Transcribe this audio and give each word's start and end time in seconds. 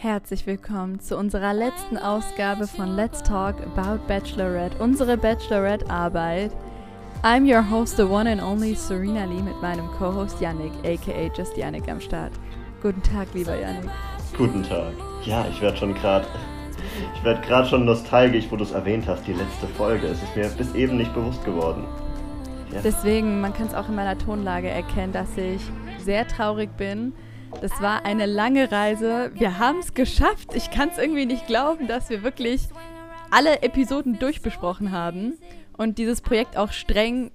Herzlich 0.00 0.46
willkommen 0.46 1.00
zu 1.00 1.16
unserer 1.18 1.52
letzten 1.52 1.98
Ausgabe 1.98 2.68
von 2.68 2.94
Let's 2.94 3.20
Talk 3.20 3.56
About 3.74 3.98
Bachelorette, 4.06 4.80
unsere 4.80 5.16
Bachelorette-Arbeit. 5.16 6.52
I'm 7.24 7.44
your 7.44 7.68
host, 7.68 7.96
the 7.96 8.04
one 8.04 8.30
and 8.30 8.40
only 8.40 8.76
Serena 8.76 9.24
Lee, 9.24 9.42
mit 9.42 9.60
meinem 9.60 9.88
Co-Host 9.98 10.40
Yannick, 10.40 10.70
aka 10.84 11.32
Just 11.36 11.56
Yannick 11.56 11.88
am 11.88 12.00
Start. 12.00 12.30
Guten 12.80 13.02
Tag, 13.02 13.26
lieber 13.34 13.58
Yannick. 13.58 13.90
Guten 14.36 14.62
Tag. 14.62 14.92
Ja, 15.24 15.44
ich 15.50 15.60
werde 15.60 15.76
schon 15.76 15.94
gerade, 15.94 16.28
ich 17.16 17.24
werde 17.24 17.40
gerade 17.40 17.68
schon 17.68 17.84
nostalgisch, 17.84 18.46
wo 18.50 18.56
du 18.56 18.62
es 18.62 18.70
erwähnt 18.70 19.08
hast, 19.08 19.26
die 19.26 19.32
letzte 19.32 19.66
Folge. 19.66 20.06
Es 20.06 20.22
ist 20.22 20.36
mir 20.36 20.48
bis 20.50 20.72
eben 20.76 20.96
nicht 20.96 21.12
bewusst 21.12 21.44
geworden. 21.44 21.82
Ja. 22.72 22.82
Deswegen, 22.84 23.40
man 23.40 23.52
kann 23.52 23.66
es 23.66 23.74
auch 23.74 23.88
in 23.88 23.96
meiner 23.96 24.16
Tonlage 24.16 24.68
erkennen, 24.68 25.12
dass 25.12 25.36
ich 25.36 25.60
sehr 25.98 26.28
traurig 26.28 26.70
bin. 26.76 27.14
Das 27.60 27.72
war 27.80 28.04
eine 28.04 28.26
lange 28.26 28.70
Reise. 28.70 29.30
Wir 29.34 29.58
haben 29.58 29.78
es 29.80 29.94
geschafft. 29.94 30.54
Ich 30.54 30.70
kann 30.70 30.90
es 30.90 30.98
irgendwie 30.98 31.26
nicht 31.26 31.46
glauben, 31.46 31.88
dass 31.88 32.08
wir 32.08 32.22
wirklich 32.22 32.62
alle 33.30 33.62
Episoden 33.62 34.18
durchbesprochen 34.18 34.92
haben 34.92 35.34
und 35.76 35.98
dieses 35.98 36.20
Projekt 36.20 36.56
auch 36.56 36.72
streng 36.72 37.30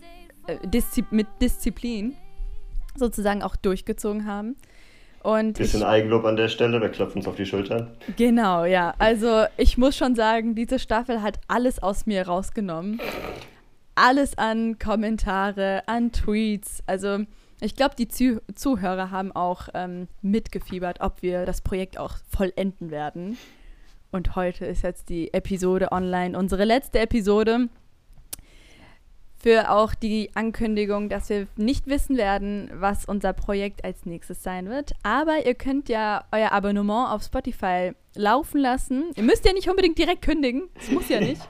äh, 0.48 0.58
diszi 0.66 1.04
mit 1.12 1.28
Disziplin 1.42 2.16
sozusagen 2.96 3.44
auch 3.44 3.56
durchgezogen 3.56 4.26
haben. 4.26 4.56
Und 5.24 5.58
Bisschen 5.58 5.80
ich, 5.80 5.86
Eigenlob 5.86 6.26
an 6.26 6.36
der 6.36 6.50
Stelle, 6.50 6.82
wir 6.82 6.90
klopfen 6.90 7.20
uns 7.20 7.28
auf 7.28 7.36
die 7.36 7.46
Schultern. 7.46 7.92
Genau, 8.18 8.66
ja. 8.66 8.94
Also 9.00 9.46
ich 9.58 9.78
muss 9.78 9.96
schon 9.96 10.16
sagen, 10.16 10.54
diese 10.54 10.80
Staffel 10.80 11.22
hat 11.22 11.40
alles 11.48 11.82
aus 11.82 12.06
mir 12.06 12.28
rausgenommen. 12.28 13.00
Alles 13.96 14.38
an 14.38 14.78
Kommentare, 14.80 15.84
an 15.88 16.12
Tweets. 16.12 16.84
Also 16.88 17.20
ich 17.64 17.76
glaube, 17.76 17.96
die 17.98 18.08
Zuh 18.08 18.40
Zuhörer 18.54 19.12
haben 19.12 19.32
auch 19.32 19.70
ähm, 19.74 20.08
mitgefiebert, 20.22 21.00
ob 21.02 21.22
wir 21.22 21.46
das 21.46 21.62
Projekt 21.62 21.98
auch 21.98 22.16
vollenden 22.30 22.92
werden. 22.92 23.38
Und 24.12 24.36
heute 24.36 24.66
ist 24.66 24.84
jetzt 24.84 25.10
die 25.10 25.34
Episode 25.34 25.92
online, 25.92 26.38
unsere 26.38 26.66
letzte 26.66 27.00
Episode. 27.00 27.70
Für 29.38 29.72
auch 29.72 29.94
die 29.94 30.30
Ankündigung, 30.36 31.10
dass 31.10 31.30
wir 31.30 31.48
nicht 31.58 31.88
wissen 31.88 32.16
werden, 32.16 32.70
was 32.76 33.06
unser 33.06 33.34
Projekt 33.34 33.84
als 33.84 34.06
nächstes 34.06 34.44
sein 34.44 34.70
wird. 34.70 34.94
Aber 35.04 35.46
ihr 35.46 35.56
könnt 35.56 35.90
ja 35.90 36.24
euer 36.32 36.52
Abonnement 36.52 37.12
auf 37.12 37.24
Spotify 37.24 37.92
laufen 38.16 38.60
lassen. 38.62 39.06
Ihr 39.16 39.24
müsst 39.24 39.46
ja 39.46 39.52
nicht 39.52 39.70
unbedingt 39.70 39.98
direkt 39.98 40.22
kündigen. 40.22 40.70
Das 40.76 40.92
muss 40.92 41.10
ja 41.10 41.20
nicht. 41.20 41.42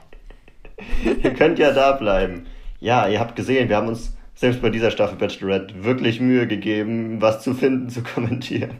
ihr 1.22 1.34
könnt 1.34 1.58
ja 1.58 1.72
da 1.72 1.92
bleiben. 1.92 2.46
Ja, 2.80 3.06
ihr 3.06 3.20
habt 3.20 3.36
gesehen, 3.36 3.68
wir 3.68 3.76
haben 3.76 3.88
uns 3.88 4.16
selbst 4.44 4.60
bei 4.60 4.68
dieser 4.68 4.90
Staffel 4.90 5.16
Bachelorette 5.16 5.84
wirklich 5.84 6.20
Mühe 6.20 6.46
gegeben, 6.46 7.22
was 7.22 7.42
zu 7.42 7.54
finden, 7.54 7.88
zu 7.88 8.02
kommentieren. 8.02 8.76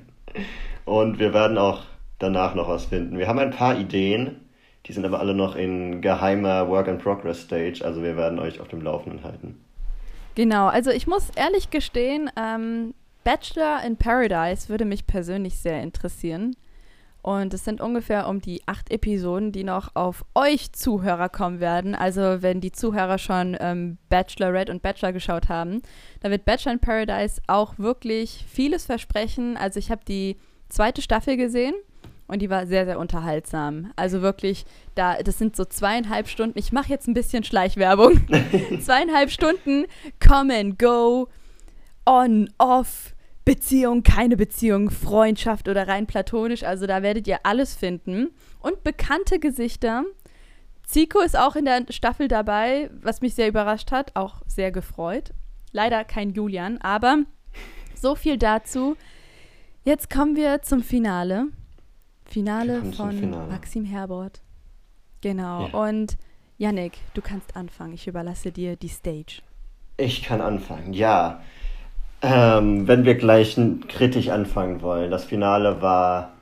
Und 0.85 1.19
wir 1.19 1.33
werden 1.33 1.57
auch 1.57 1.85
danach 2.19 2.55
noch 2.55 2.69
was 2.69 2.85
finden. 2.85 3.17
Wir 3.17 3.29
haben 3.29 3.39
ein 3.39 3.51
paar 3.51 3.79
Ideen, 3.79 4.43
die 4.85 4.93
sind 4.93 5.07
aber 5.07 5.21
alle 5.21 5.33
noch 5.33 5.57
in 5.57 6.03
geheimer 6.03 6.69
Work-in-Progress-Stage, 6.69 7.83
also 7.83 8.03
wir 8.03 8.15
werden 8.15 8.39
euch 8.41 8.61
auf 8.61 8.69
dem 8.69 8.83
Laufenden 8.83 9.25
halten. 9.25 9.59
Genau, 10.35 10.67
also 10.67 10.91
ich 10.91 11.07
muss 11.07 11.31
ehrlich 11.35 11.71
gestehen, 11.71 12.29
ähm, 12.37 12.93
Bachelor 13.25 13.83
in 13.87 13.97
Paradise 13.97 14.69
würde 14.69 14.85
mich 14.85 15.07
persönlich 15.07 15.59
sehr 15.59 15.83
interessieren. 15.83 16.57
Und 17.25 17.55
es 17.55 17.65
sind 17.65 17.81
ungefähr 17.81 18.29
um 18.29 18.43
die 18.43 18.61
acht 18.67 18.91
Episoden, 18.91 19.51
die 19.51 19.65
noch 19.65 19.97
auf 19.97 20.27
euch 20.35 20.73
Zuhörer 20.73 21.31
kommen 21.31 21.59
werden. 21.59 21.95
Also 21.95 22.43
wenn 22.43 22.61
die 22.61 22.71
Zuhörer 22.71 23.17
schon 23.17 23.57
ähm, 23.61 23.97
Bachelorette 24.11 24.71
und 24.71 24.83
Bachelor 24.83 25.15
geschaut 25.15 25.49
haben, 25.49 25.81
da 26.21 26.29
wird 26.29 26.45
Bachelor 26.45 26.73
in 26.73 26.81
Paradise 26.81 27.41
auch 27.47 27.79
wirklich 27.79 28.45
vieles 28.47 28.85
versprechen. 28.85 29.57
Also 29.57 29.79
ich 29.79 29.91
habe 29.91 30.03
die 30.07 30.37
zweite 30.69 31.01
Staffel 31.01 31.39
gesehen 31.39 31.73
und 32.27 32.43
die 32.43 32.51
war 32.51 32.67
sehr, 32.67 32.85
sehr 32.85 32.99
unterhaltsam. 32.99 33.91
Also 33.97 34.21
wirklich, 34.21 34.67
da, 34.95 35.17
das 35.23 35.39
sind 35.39 35.57
so 35.57 35.65
zweieinhalb 35.65 36.29
Stunden. 36.29 36.59
Ich 36.59 36.73
mache 36.73 36.91
jetzt 36.91 37.09
ein 37.09 37.15
bisschen 37.15 37.43
Schleichwerbung. 37.43 38.21
zweieinhalb 38.83 39.31
Stunden 39.31 39.87
Come 40.21 40.55
and 40.55 40.79
Go, 40.79 41.29
on, 42.05 42.51
off 42.59 43.14
Beziehung, 43.45 44.03
keine 44.03 44.37
Beziehung, 44.37 44.91
Freundschaft 44.91 45.69
oder 45.69 45.87
rein 45.87 46.07
platonisch. 46.07 46.63
Also 46.63 46.87
da 46.87 47.03
werdet 47.03 47.27
ihr 47.27 47.41
alles 47.45 47.75
finden. 47.75 48.31
Und 48.61 48.83
bekannte 48.85 49.39
Gesichter. 49.39 50.05
Zico 50.87 51.21
ist 51.21 51.37
auch 51.37 51.57
in 51.57 51.65
der 51.65 51.85
Staffel 51.91 52.29
dabei, 52.29 52.91
was 53.03 53.21
mich 53.21 53.35
sehr 53.35 53.49
überrascht 53.49 53.91
hat, 53.91 54.17
auch 54.17 54.43
sehr 54.47 54.71
gefreut. 54.71 55.33
Leider 55.73 56.05
kein 56.05 56.31
Julian, 56.31 56.79
aber 56.79 57.19
so 57.95 58.15
viel 58.15 58.39
dazu. 58.39 58.97
Jetzt 59.85 60.09
kommen 60.09 60.37
wir 60.37 60.63
zum 60.63 60.83
Finale. 60.83 61.49
Finale 62.25 62.83
von 62.93 63.13
Finale. 63.13 63.51
Maxim 63.51 63.85
Herbert. 63.85 64.41
Genau. 65.21 65.69
Ja. 65.69 65.89
Und 65.89 66.17
Yannick, 66.57 66.99
du 67.15 67.21
kannst 67.21 67.57
anfangen. 67.57 67.95
Ich 67.95 68.07
überlasse 68.07 68.53
dir 68.53 68.77
die 68.77 68.89
Stage. 68.89 69.43
Ich 69.97 70.23
kann 70.23 70.41
anfangen, 70.41 70.93
ja. 70.93 71.43
Ähm, 72.27 72.89
wenn 72.89 73.05
wir 73.05 73.17
gleich 73.17 73.55
kritisch 73.89 74.31
anfangen 74.31 74.81
wollen, 74.81 75.11
das 75.11 75.25
Finale 75.27 75.83
war 75.83 76.33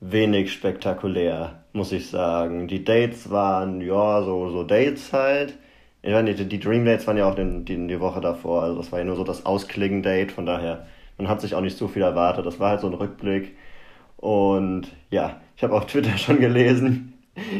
wenig 0.00 0.52
spektakulär, 0.52 1.62
muss 1.72 1.90
ich 1.92 2.10
sagen. 2.10 2.68
Die 2.68 2.84
Dates 2.84 3.30
waren, 3.30 3.80
ja, 3.80 4.22
so, 4.24 4.50
so 4.50 4.62
Dates 4.62 5.14
halt. 5.14 5.54
Ich 6.02 6.12
meine, 6.12 6.34
die, 6.34 6.44
die 6.46 6.60
Dream 6.60 6.84
Dates 6.84 7.06
waren 7.06 7.16
ja 7.16 7.26
auch 7.26 7.34
die, 7.34 7.64
die, 7.64 7.86
die 7.86 8.00
Woche 8.00 8.20
davor, 8.20 8.64
also 8.64 8.76
das 8.76 8.92
war 8.92 8.98
ja 8.98 9.06
nur 9.06 9.16
so 9.16 9.24
das 9.24 9.46
Ausklingen-Date, 9.46 10.32
von 10.32 10.44
daher, 10.44 10.86
man 11.16 11.28
hat 11.28 11.40
sich 11.40 11.54
auch 11.54 11.62
nicht 11.62 11.78
so 11.78 11.88
viel 11.88 12.02
erwartet. 12.02 12.44
Das 12.44 12.60
war 12.60 12.68
halt 12.68 12.80
so 12.80 12.88
ein 12.88 12.94
Rückblick. 12.94 13.56
Und 14.18 14.88
ja, 15.10 15.40
ich 15.56 15.62
habe 15.62 15.74
auf 15.74 15.86
Twitter 15.86 16.16
schon 16.18 16.40
gelesen, 16.40 17.14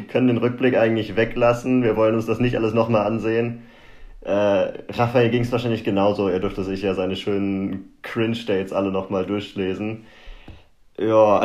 können 0.09 0.29
den 0.29 0.39
Rückblick 0.39 0.77
eigentlich 0.77 1.17
weglassen. 1.17 1.83
Wir 1.83 1.97
wollen 1.97 2.17
uns 2.17 2.27
das 2.27 2.39
nicht 2.39 2.57
alles 2.57 2.75
nochmal 2.75 3.07
ansehen. 3.07 3.63
Äh, 4.25 4.83
Raphael 4.93 5.31
ging 5.31 5.43
es 5.43 5.51
wahrscheinlich 5.51 5.83
genauso. 5.83 6.29
Er 6.29 6.39
durfte 6.39 6.63
sich 6.63 6.83
ja 6.83 6.95
seine 6.95 7.17
schönen 7.17 7.97
Cringe-Dates 8.03 8.73
alle 8.73 8.93
nochmal 8.93 9.27
durchlesen. 9.27 10.05
Ja, 10.97 11.45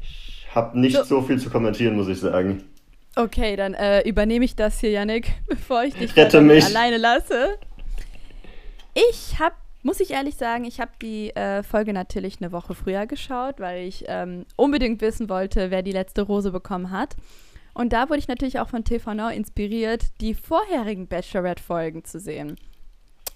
ich 0.00 0.46
habe 0.54 0.78
nicht 0.78 0.96
so. 0.96 1.02
so. 1.04 1.22
viel 1.22 1.40
zu 1.40 1.50
kommentieren, 1.50 1.96
muss 1.96 2.08
ich 2.08 2.20
sagen. 2.20 2.62
Okay, 3.16 3.56
dann 3.56 3.74
äh, 3.74 4.08
übernehme 4.08 4.44
ich 4.44 4.54
das 4.54 4.78
hier, 4.78 4.90
Yannick, 4.90 5.32
bevor 5.48 5.82
ich 5.84 5.94
dich 5.94 6.16
alleine 6.16 6.98
lasse. 6.98 7.58
Ich 8.94 9.38
habe, 9.40 9.56
muss 9.82 10.00
ich 10.00 10.12
ehrlich 10.12 10.36
sagen, 10.36 10.64
ich 10.64 10.80
habe 10.80 10.92
die 11.00 11.34
äh, 11.34 11.62
Folge 11.62 11.92
natürlich 11.92 12.40
eine 12.40 12.52
Woche 12.52 12.74
früher 12.74 13.06
geschaut, 13.06 13.58
weil 13.58 13.86
ich 13.86 14.04
ähm, 14.06 14.46
unbedingt 14.56 15.00
wissen 15.00 15.28
wollte, 15.28 15.70
wer 15.70 15.82
die 15.82 15.92
letzte 15.92 16.22
Rose 16.22 16.52
bekommen 16.52 16.90
hat. 16.90 17.16
Und 17.74 17.92
da 17.92 18.08
wurde 18.08 18.18
ich 18.18 18.28
natürlich 18.28 18.60
auch 18.60 18.68
von 18.68 18.84
TV 18.84 19.14
Now 19.14 19.28
inspiriert, 19.28 20.04
die 20.20 20.34
vorherigen 20.34 21.06
Bachelorette-Folgen 21.06 22.04
zu 22.04 22.20
sehen. 22.20 22.56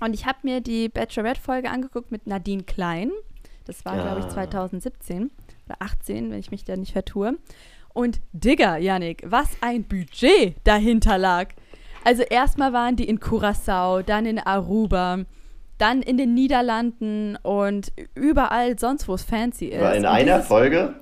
Und 0.00 0.14
ich 0.14 0.26
habe 0.26 0.38
mir 0.42 0.60
die 0.60 0.88
Bachelorette-Folge 0.88 1.70
angeguckt 1.70 2.12
mit 2.12 2.26
Nadine 2.26 2.64
Klein. 2.64 3.10
Das 3.64 3.84
war, 3.84 3.96
ja. 3.96 4.02
glaube 4.02 4.20
ich, 4.20 4.28
2017 4.28 5.30
oder 5.66 5.76
18, 5.80 6.30
wenn 6.30 6.38
ich 6.38 6.50
mich 6.50 6.64
da 6.64 6.76
nicht 6.76 6.92
vertue. 6.92 7.38
Und 7.94 8.20
Digga, 8.32 8.76
Yannick, 8.76 9.22
was 9.26 9.48
ein 9.62 9.84
Budget 9.84 10.56
dahinter 10.64 11.16
lag. 11.16 11.48
Also 12.04 12.22
erstmal 12.22 12.72
waren 12.72 12.94
die 12.94 13.08
in 13.08 13.20
Curacao, 13.20 14.02
dann 14.02 14.26
in 14.26 14.38
Aruba, 14.38 15.24
dann 15.78 16.02
in 16.02 16.18
den 16.18 16.34
Niederlanden 16.34 17.36
und 17.42 17.92
überall 18.14 18.78
sonst, 18.78 19.08
wo 19.08 19.14
es 19.14 19.24
fancy 19.24 19.66
ist. 19.66 19.80
War 19.80 19.96
in 19.96 20.06
einer 20.06 20.40
Folge? 20.42 20.94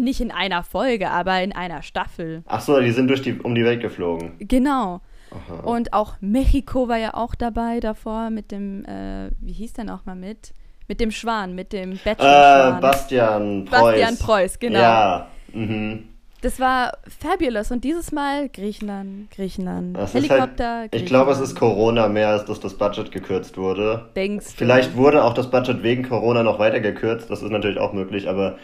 Nicht 0.00 0.20
in 0.20 0.30
einer 0.30 0.62
Folge, 0.62 1.10
aber 1.10 1.42
in 1.42 1.52
einer 1.52 1.82
Staffel. 1.82 2.42
Ach 2.46 2.60
so, 2.60 2.80
die 2.80 2.90
sind 2.90 3.08
durch 3.08 3.22
die, 3.22 3.38
um 3.38 3.54
die 3.54 3.64
Welt 3.64 3.80
geflogen. 3.80 4.32
Genau. 4.38 5.00
Aha. 5.30 5.60
Und 5.64 5.92
auch 5.92 6.16
Mexiko 6.20 6.88
war 6.88 6.98
ja 6.98 7.14
auch 7.14 7.34
dabei 7.34 7.80
davor 7.80 8.30
mit 8.30 8.50
dem, 8.50 8.84
äh, 8.84 9.30
wie 9.40 9.52
hieß 9.52 9.72
der 9.74 9.84
noch 9.84 10.04
mal 10.04 10.16
mit? 10.16 10.52
Mit 10.88 11.00
dem 11.00 11.10
Schwan, 11.10 11.54
mit 11.54 11.72
dem 11.72 11.98
Bachelor-Schwan. 12.04 12.78
Äh, 12.78 12.80
Bastian 12.80 13.64
Preuß. 13.64 13.80
Bastian 13.80 14.18
Preuß, 14.18 14.58
genau. 14.58 14.78
Ja. 14.78 15.28
Mhm. 15.52 16.08
Das 16.42 16.58
war 16.58 16.98
fabulous. 17.20 17.70
Und 17.70 17.84
dieses 17.84 18.10
Mal 18.10 18.48
Griechenland, 18.48 19.30
Griechenland, 19.30 19.96
das 19.96 20.12
Helikopter. 20.12 20.40
Halt, 20.40 20.56
Griechenland. 20.90 20.94
Ich 20.94 21.06
glaube, 21.06 21.30
es 21.30 21.38
ist 21.38 21.54
Corona 21.54 22.08
mehr, 22.08 22.30
als 22.30 22.44
dass 22.44 22.58
das 22.58 22.76
Budget 22.76 23.12
gekürzt 23.12 23.56
wurde. 23.56 24.10
Denkst 24.16 24.46
du? 24.46 24.52
Vielleicht 24.56 24.96
wurde 24.96 25.22
auch 25.22 25.34
das 25.34 25.50
Budget 25.50 25.84
wegen 25.84 26.02
Corona 26.02 26.42
noch 26.42 26.58
weiter 26.58 26.80
gekürzt. 26.80 27.30
Das 27.30 27.42
ist 27.42 27.50
natürlich 27.50 27.78
auch 27.78 27.92
möglich, 27.92 28.28
aber 28.28 28.58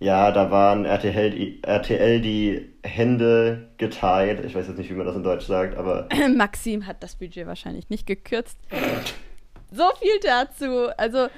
ja, 0.00 0.32
da 0.32 0.50
waren 0.50 0.84
RTL, 0.84 1.60
RTL 1.62 2.20
die 2.20 2.74
Hände 2.82 3.70
geteilt. 3.78 4.44
Ich 4.44 4.54
weiß 4.54 4.68
jetzt 4.68 4.78
nicht, 4.78 4.90
wie 4.90 4.94
man 4.94 5.06
das 5.06 5.16
in 5.16 5.22
Deutsch 5.22 5.46
sagt, 5.46 5.76
aber. 5.76 6.08
Maxim 6.36 6.86
hat 6.86 7.02
das 7.02 7.16
Budget 7.16 7.46
wahrscheinlich 7.46 7.88
nicht 7.88 8.06
gekürzt. 8.06 8.58
so 9.70 9.84
viel 9.98 10.18
dazu. 10.22 10.88
Also, 10.96 11.28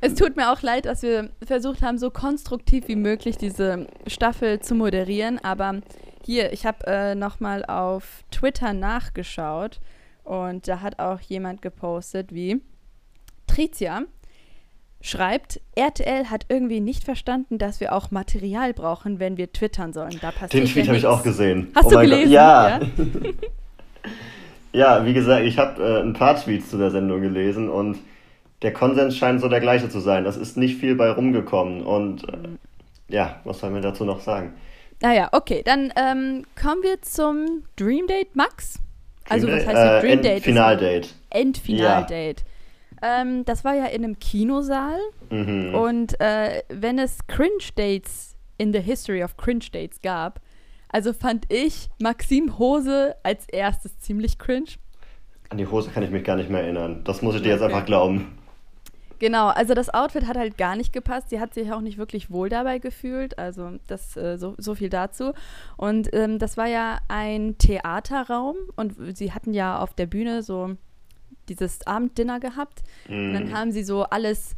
es 0.00 0.14
tut 0.14 0.36
mir 0.36 0.52
auch 0.52 0.62
leid, 0.62 0.86
dass 0.86 1.02
wir 1.02 1.30
versucht 1.46 1.82
haben, 1.82 1.98
so 1.98 2.10
konstruktiv 2.10 2.88
wie 2.88 2.96
möglich 2.96 3.36
diese 3.36 3.86
Staffel 4.06 4.60
zu 4.60 4.74
moderieren. 4.74 5.38
Aber 5.42 5.80
hier, 6.24 6.52
ich 6.52 6.66
habe 6.66 6.86
äh, 6.86 7.14
nochmal 7.14 7.64
auf 7.64 8.24
Twitter 8.30 8.72
nachgeschaut 8.72 9.80
und 10.22 10.66
da 10.68 10.80
hat 10.80 10.98
auch 10.98 11.20
jemand 11.20 11.62
gepostet 11.62 12.32
wie 12.32 12.62
Tricia 13.46 14.02
schreibt, 15.04 15.60
RTL 15.76 16.30
hat 16.30 16.46
irgendwie 16.48 16.80
nicht 16.80 17.04
verstanden, 17.04 17.58
dass 17.58 17.78
wir 17.78 17.92
auch 17.92 18.10
Material 18.10 18.72
brauchen, 18.72 19.20
wenn 19.20 19.36
wir 19.36 19.52
twittern 19.52 19.92
sollen. 19.92 20.18
Da 20.20 20.30
passiert 20.30 20.54
Den 20.54 20.64
Tweet 20.64 20.88
habe 20.88 20.96
ich 20.96 21.06
auch 21.06 21.22
gesehen. 21.22 21.70
Hast 21.74 21.86
oh 21.86 21.90
du 21.90 21.98
gelesen? 21.98 22.32
Ja. 22.32 22.78
Ja. 22.78 22.80
ja, 24.72 25.06
wie 25.06 25.12
gesagt, 25.12 25.44
ich 25.44 25.58
habe 25.58 25.82
äh, 25.82 26.00
ein 26.00 26.14
paar 26.14 26.42
Tweets 26.42 26.70
zu 26.70 26.78
der 26.78 26.90
Sendung 26.90 27.20
gelesen 27.20 27.68
und 27.68 27.98
der 28.62 28.72
Konsens 28.72 29.16
scheint 29.18 29.42
so 29.42 29.48
der 29.48 29.60
gleiche 29.60 29.90
zu 29.90 30.00
sein. 30.00 30.24
Es 30.24 30.38
ist 30.38 30.56
nicht 30.56 30.80
viel 30.80 30.94
bei 30.94 31.10
rumgekommen 31.10 31.82
und 31.82 32.26
äh, 32.26 32.48
ja, 33.08 33.40
was 33.44 33.60
soll 33.60 33.70
man 33.70 33.82
dazu 33.82 34.06
noch 34.06 34.20
sagen? 34.20 34.54
Naja, 35.02 35.28
okay, 35.32 35.62
dann 35.62 35.92
ähm, 35.96 36.46
kommen 36.60 36.82
wir 36.82 37.02
zum 37.02 37.64
Dream 37.76 38.06
Date 38.06 38.34
Max. 38.34 38.78
Also, 39.28 39.48
was 39.48 39.66
heißt 39.66 39.68
das? 39.68 40.02
äh, 40.02 40.06
Dream 40.06 40.22
Date? 40.22 40.38
ist- 40.38 40.44
Finaldate. 40.44 41.08
Endfinaldate. 41.28 42.42
Ähm, 43.04 43.44
das 43.44 43.64
war 43.64 43.74
ja 43.74 43.84
in 43.86 44.02
einem 44.02 44.18
Kinosaal. 44.18 44.98
Mhm. 45.30 45.74
Und 45.74 46.20
äh, 46.20 46.62
wenn 46.68 46.98
es 46.98 47.18
Cringe-Dates 47.26 48.34
in 48.56 48.72
the 48.72 48.80
history 48.80 49.22
of 49.22 49.36
Cringe-Dates 49.36 50.00
gab, 50.00 50.40
also 50.88 51.12
fand 51.12 51.44
ich 51.52 51.90
Maxim 52.00 52.58
Hose 52.58 53.16
als 53.22 53.48
erstes 53.48 53.98
ziemlich 53.98 54.38
cringe. 54.38 54.70
An 55.50 55.58
die 55.58 55.66
Hose 55.66 55.90
kann 55.90 56.02
ich 56.04 56.10
mich 56.10 56.24
gar 56.24 56.36
nicht 56.36 56.48
mehr 56.48 56.62
erinnern. 56.62 57.02
Das 57.04 57.20
muss 57.20 57.34
ich 57.34 57.42
dir 57.42 57.48
jetzt 57.50 57.62
Okay. 57.62 57.74
einfach 57.74 57.84
glauben. 57.84 58.38
Genau, 59.18 59.48
also 59.48 59.74
das 59.74 59.92
Outfit 59.92 60.26
hat 60.26 60.36
halt 60.36 60.56
gar 60.56 60.76
nicht 60.76 60.92
gepasst. 60.92 61.30
Sie 61.30 61.40
hat 61.40 61.52
sich 61.52 61.72
auch 61.72 61.80
nicht 61.80 61.98
wirklich 61.98 62.30
wohl 62.30 62.48
dabei 62.48 62.78
gefühlt. 62.78 63.38
Also 63.38 63.72
das 63.86 64.16
äh, 64.16 64.38
so, 64.38 64.54
so 64.58 64.74
viel 64.74 64.88
dazu. 64.88 65.32
Und 65.76 66.12
ähm, 66.14 66.38
das 66.38 66.56
war 66.56 66.66
ja 66.66 66.98
ein 67.08 67.58
Theaterraum 67.58 68.56
und 68.76 68.94
sie 69.16 69.32
hatten 69.32 69.52
ja 69.52 69.78
auf 69.80 69.94
der 69.94 70.06
Bühne 70.06 70.42
so 70.42 70.76
dieses 71.48 71.86
Abenddinner 71.86 72.40
gehabt. 72.40 72.82
Und 73.08 73.32
dann 73.34 73.48
Mhm. 73.48 73.54
haben 73.54 73.72
sie 73.72 73.84
so 73.84 74.04
alles 74.04 74.54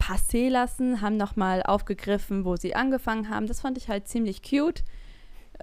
passé 0.00 0.48
lassen, 0.50 1.00
haben 1.00 1.16
nochmal 1.16 1.62
aufgegriffen, 1.62 2.44
wo 2.44 2.56
sie 2.56 2.74
angefangen 2.74 3.30
haben. 3.30 3.46
Das 3.46 3.60
fand 3.60 3.78
ich 3.78 3.88
halt 3.88 4.06
ziemlich 4.08 4.42
cute, 4.42 4.82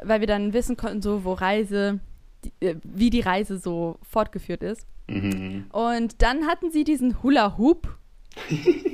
weil 0.03 0.19
wir 0.19 0.27
dann 0.27 0.53
wissen 0.53 0.77
konnten, 0.77 1.01
so 1.01 1.23
wo 1.25 1.33
Reise, 1.33 1.99
die, 2.43 2.65
äh, 2.65 2.75
wie 2.83 3.09
die 3.09 3.19
Reise 3.19 3.57
so 3.59 3.97
fortgeführt 4.01 4.63
ist. 4.63 4.87
Mhm. 5.07 5.65
Und 5.71 6.21
dann 6.21 6.47
hatten 6.47 6.71
sie 6.71 6.83
diesen 6.83 7.21
Hula 7.21 7.57
Hoop 7.57 7.97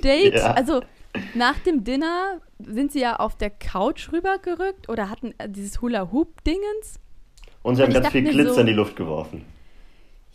Date. 0.04 0.34
Ja. 0.36 0.52
Also 0.54 0.82
nach 1.36 1.58
dem 1.60 1.84
Dinner 1.84 2.42
sind 2.60 2.92
sie 2.92 3.00
ja 3.00 3.16
auf 3.18 3.36
der 3.38 3.50
Couch 3.52 4.12
rübergerückt 4.12 4.90
oder 4.90 5.10
hatten 5.10 5.34
äh, 5.38 5.48
dieses 5.48 5.82
Hula 5.82 6.12
Hoop 6.12 6.44
Dingens. 6.44 7.00
Und 7.64 7.76
sie 7.76 7.84
haben 7.84 7.90
Und 7.90 8.02
ganz 8.02 8.10
viel 8.12 8.24
Glitzer 8.24 8.54
so- 8.56 8.62
in 8.62 8.68
die 8.68 8.74
Luft 8.74 8.96
geworfen. 8.96 9.46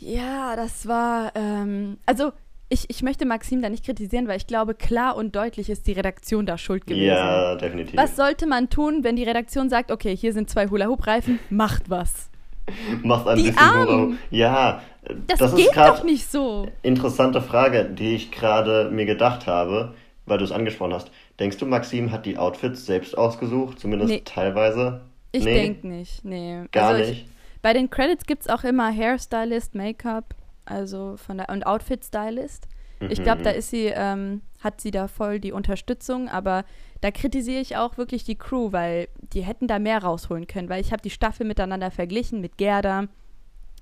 Ja, 0.05 0.57
das 0.57 0.87
war, 0.89 1.33
ähm, 1.35 1.99
also 2.07 2.33
ich, 2.69 2.89
ich 2.91 3.03
möchte 3.03 3.27
Maxim 3.27 3.61
da 3.63 3.69
nicht 3.69 3.85
kritisieren, 3.85 4.27
weil 4.29 4.37
ich 4.39 4.47
glaube, 4.47 4.75
klar 4.75 5.17
und 5.17 5.37
deutlich 5.37 5.69
ist 5.71 5.87
die 5.87 5.93
Redaktion 5.93 6.47
da 6.47 6.57
schuld 6.59 6.87
gewesen. 6.87 7.05
Ja, 7.07 7.55
definitiv. 7.57 7.97
Was 7.97 8.17
sollte 8.17 8.47
man 8.47 8.71
tun, 8.71 9.05
wenn 9.05 9.15
die 9.17 9.25
Redaktion 9.25 9.69
sagt, 9.69 9.91
okay, 9.93 10.17
hier 10.17 10.33
sind 10.33 10.49
zwei 10.51 10.69
Hula-Hoop-Reifen, 10.69 11.39
macht 11.51 11.89
was? 11.91 12.31
Macht 13.03 13.27
ein 13.27 13.37
Die 13.37 13.43
bisschen 13.45 13.59
Armen! 13.59 14.19
Ja, 14.31 14.83
Das, 15.27 15.39
das, 15.41 15.55
geht 15.57 15.77
doch 15.77 16.05
nicht 16.05 16.31
so. 16.31 16.69
interessante 16.83 17.43
Frage, 17.43 17.85
die 17.85 18.15
ich 18.15 18.31
gerade 18.31 18.89
mir 18.91 19.05
gedacht 19.05 19.47
habe, 19.49 19.95
weil 20.27 20.39
du 20.39 20.45
es 20.45 20.53
angesprochen 20.53 20.95
hast. 20.95 21.11
Denkst 21.41 21.57
du, 21.59 21.67
Maxim 21.67 22.13
hat 22.13 22.25
die 22.25 22.39
Outfits 22.39 22.87
selbst 22.87 23.19
ausgesucht, 23.19 23.81
zumindest 23.81 24.11
Nee. 24.11 24.23
teilweise? 24.25 25.01
Ich 25.33 25.45
Nee, 25.45 25.55
denke 25.55 25.89
nicht, 25.89 26.25
nee. 26.25 26.61
Gar 26.71 26.91
also 26.95 27.01
nicht. 27.11 27.27
Ich, 27.27 27.27
bei 27.63 27.73
den 27.73 27.91
Credits 27.91 28.27
gibt 28.27 28.43
es 28.43 28.49
auch 28.49 28.65
immer 28.65 28.91
Hairstylist, 28.93 29.75
Make-up, 29.75 30.35
also 30.65 31.17
von 31.17 31.39
der 31.39 31.49
und 31.49 31.67
Outfit-Stylist. 31.67 32.67
Ich 33.09 33.23
glaube, 33.23 33.41
Mhm. 33.41 33.45
da 33.45 33.51
ist 33.51 33.71
sie, 33.71 33.87
ähm, 33.87 34.43
hat 34.63 34.81
sie 34.81 34.91
da 34.91 35.09
voll 35.09 35.41
die 35.41 35.53
Unterstützung, 35.53 36.29
aber 36.29 36.65
da 37.01 37.11
kritisiere 37.11 37.61
ich 37.61 37.77
auch 37.77 37.97
wirklich 37.99 38.23
die 38.25 38.37
Crew, 38.37 38.71
weil 38.73 39.09
die 39.33 39.43
hätten 39.43 39.67
da 39.67 39.79
mehr 39.81 40.03
rausholen 40.03 40.47
können, 40.47 40.69
weil 40.69 40.81
ich 40.81 40.93
habe 40.93 41.03
die 41.03 41.11
Staffel 41.11 41.45
miteinander 41.47 41.91
verglichen 41.91 42.41
mit 42.41 42.59
Gerda, 42.59 43.09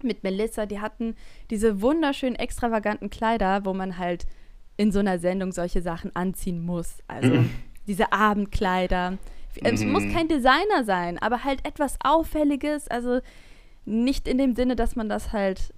mit 0.02 0.22
Melissa, 0.24 0.64
die 0.64 0.80
hatten 0.80 1.14
diese 1.50 1.82
wunderschönen 1.82 2.36
extravaganten 2.36 3.10
Kleider, 3.10 3.66
wo 3.66 3.74
man 3.74 3.98
halt 3.98 4.24
in 4.78 4.90
so 4.92 4.98
einer 5.00 5.18
Sendung 5.18 5.52
solche 5.52 5.82
Sachen 5.82 6.16
anziehen 6.16 6.64
muss. 6.64 6.98
Also 7.06 7.34
Mhm. 7.34 7.50
diese 7.86 8.10
Abendkleider. 8.12 9.18
Es 9.62 9.84
Mhm. 9.84 9.92
muss 9.92 10.08
kein 10.08 10.28
Designer 10.28 10.84
sein, 10.84 11.18
aber 11.18 11.44
halt 11.44 11.66
etwas 11.66 11.96
Auffälliges, 12.02 12.88
also 12.88 13.20
nicht 13.84 14.28
in 14.28 14.38
dem 14.38 14.54
Sinne, 14.54 14.76
dass 14.76 14.96
man 14.96 15.08
das 15.08 15.32
halt. 15.32 15.72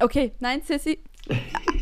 Okay, 0.00 0.32
nein, 0.40 0.60
Sissy. 0.64 0.98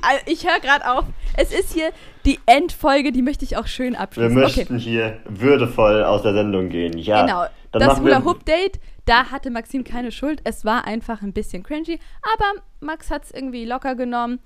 Also, 0.02 0.22
Ich 0.26 0.44
höre 0.46 0.60
gerade 0.60 0.90
auf. 0.90 1.04
Es 1.36 1.52
ist 1.52 1.72
hier 1.74 1.90
die 2.24 2.38
Endfolge, 2.46 3.12
die 3.12 3.22
möchte 3.22 3.44
ich 3.44 3.56
auch 3.56 3.66
schön 3.66 3.92
Wir 3.92 4.00
abschließen. 4.00 4.36
Okay. 4.36 4.44
möchten 4.44 4.78
hier 4.78 5.20
würdevoll 5.28 6.02
aus 6.04 6.22
der 6.22 6.32
Sendung 6.34 6.68
gehen. 6.70 6.96
Ja, 6.98 7.22
Genau. 7.26 7.44
das 7.72 7.98
wir- 7.98 8.02
Hula 8.04 8.24
Hoop 8.24 8.44
Date, 8.46 8.80
da 9.04 9.26
hatte 9.30 9.50
Maxim 9.50 9.84
keine 9.84 10.10
Schuld. 10.12 10.40
Es 10.44 10.64
war 10.64 10.86
einfach 10.86 11.22
ein 11.22 11.32
bisschen 11.32 11.62
cringy, 11.62 11.98
aber 12.34 12.62
Max 12.80 13.10
hat 13.10 13.24
es 13.24 13.30
irgendwie 13.32 13.64
locker 13.66 13.94
genommen. 13.94 14.40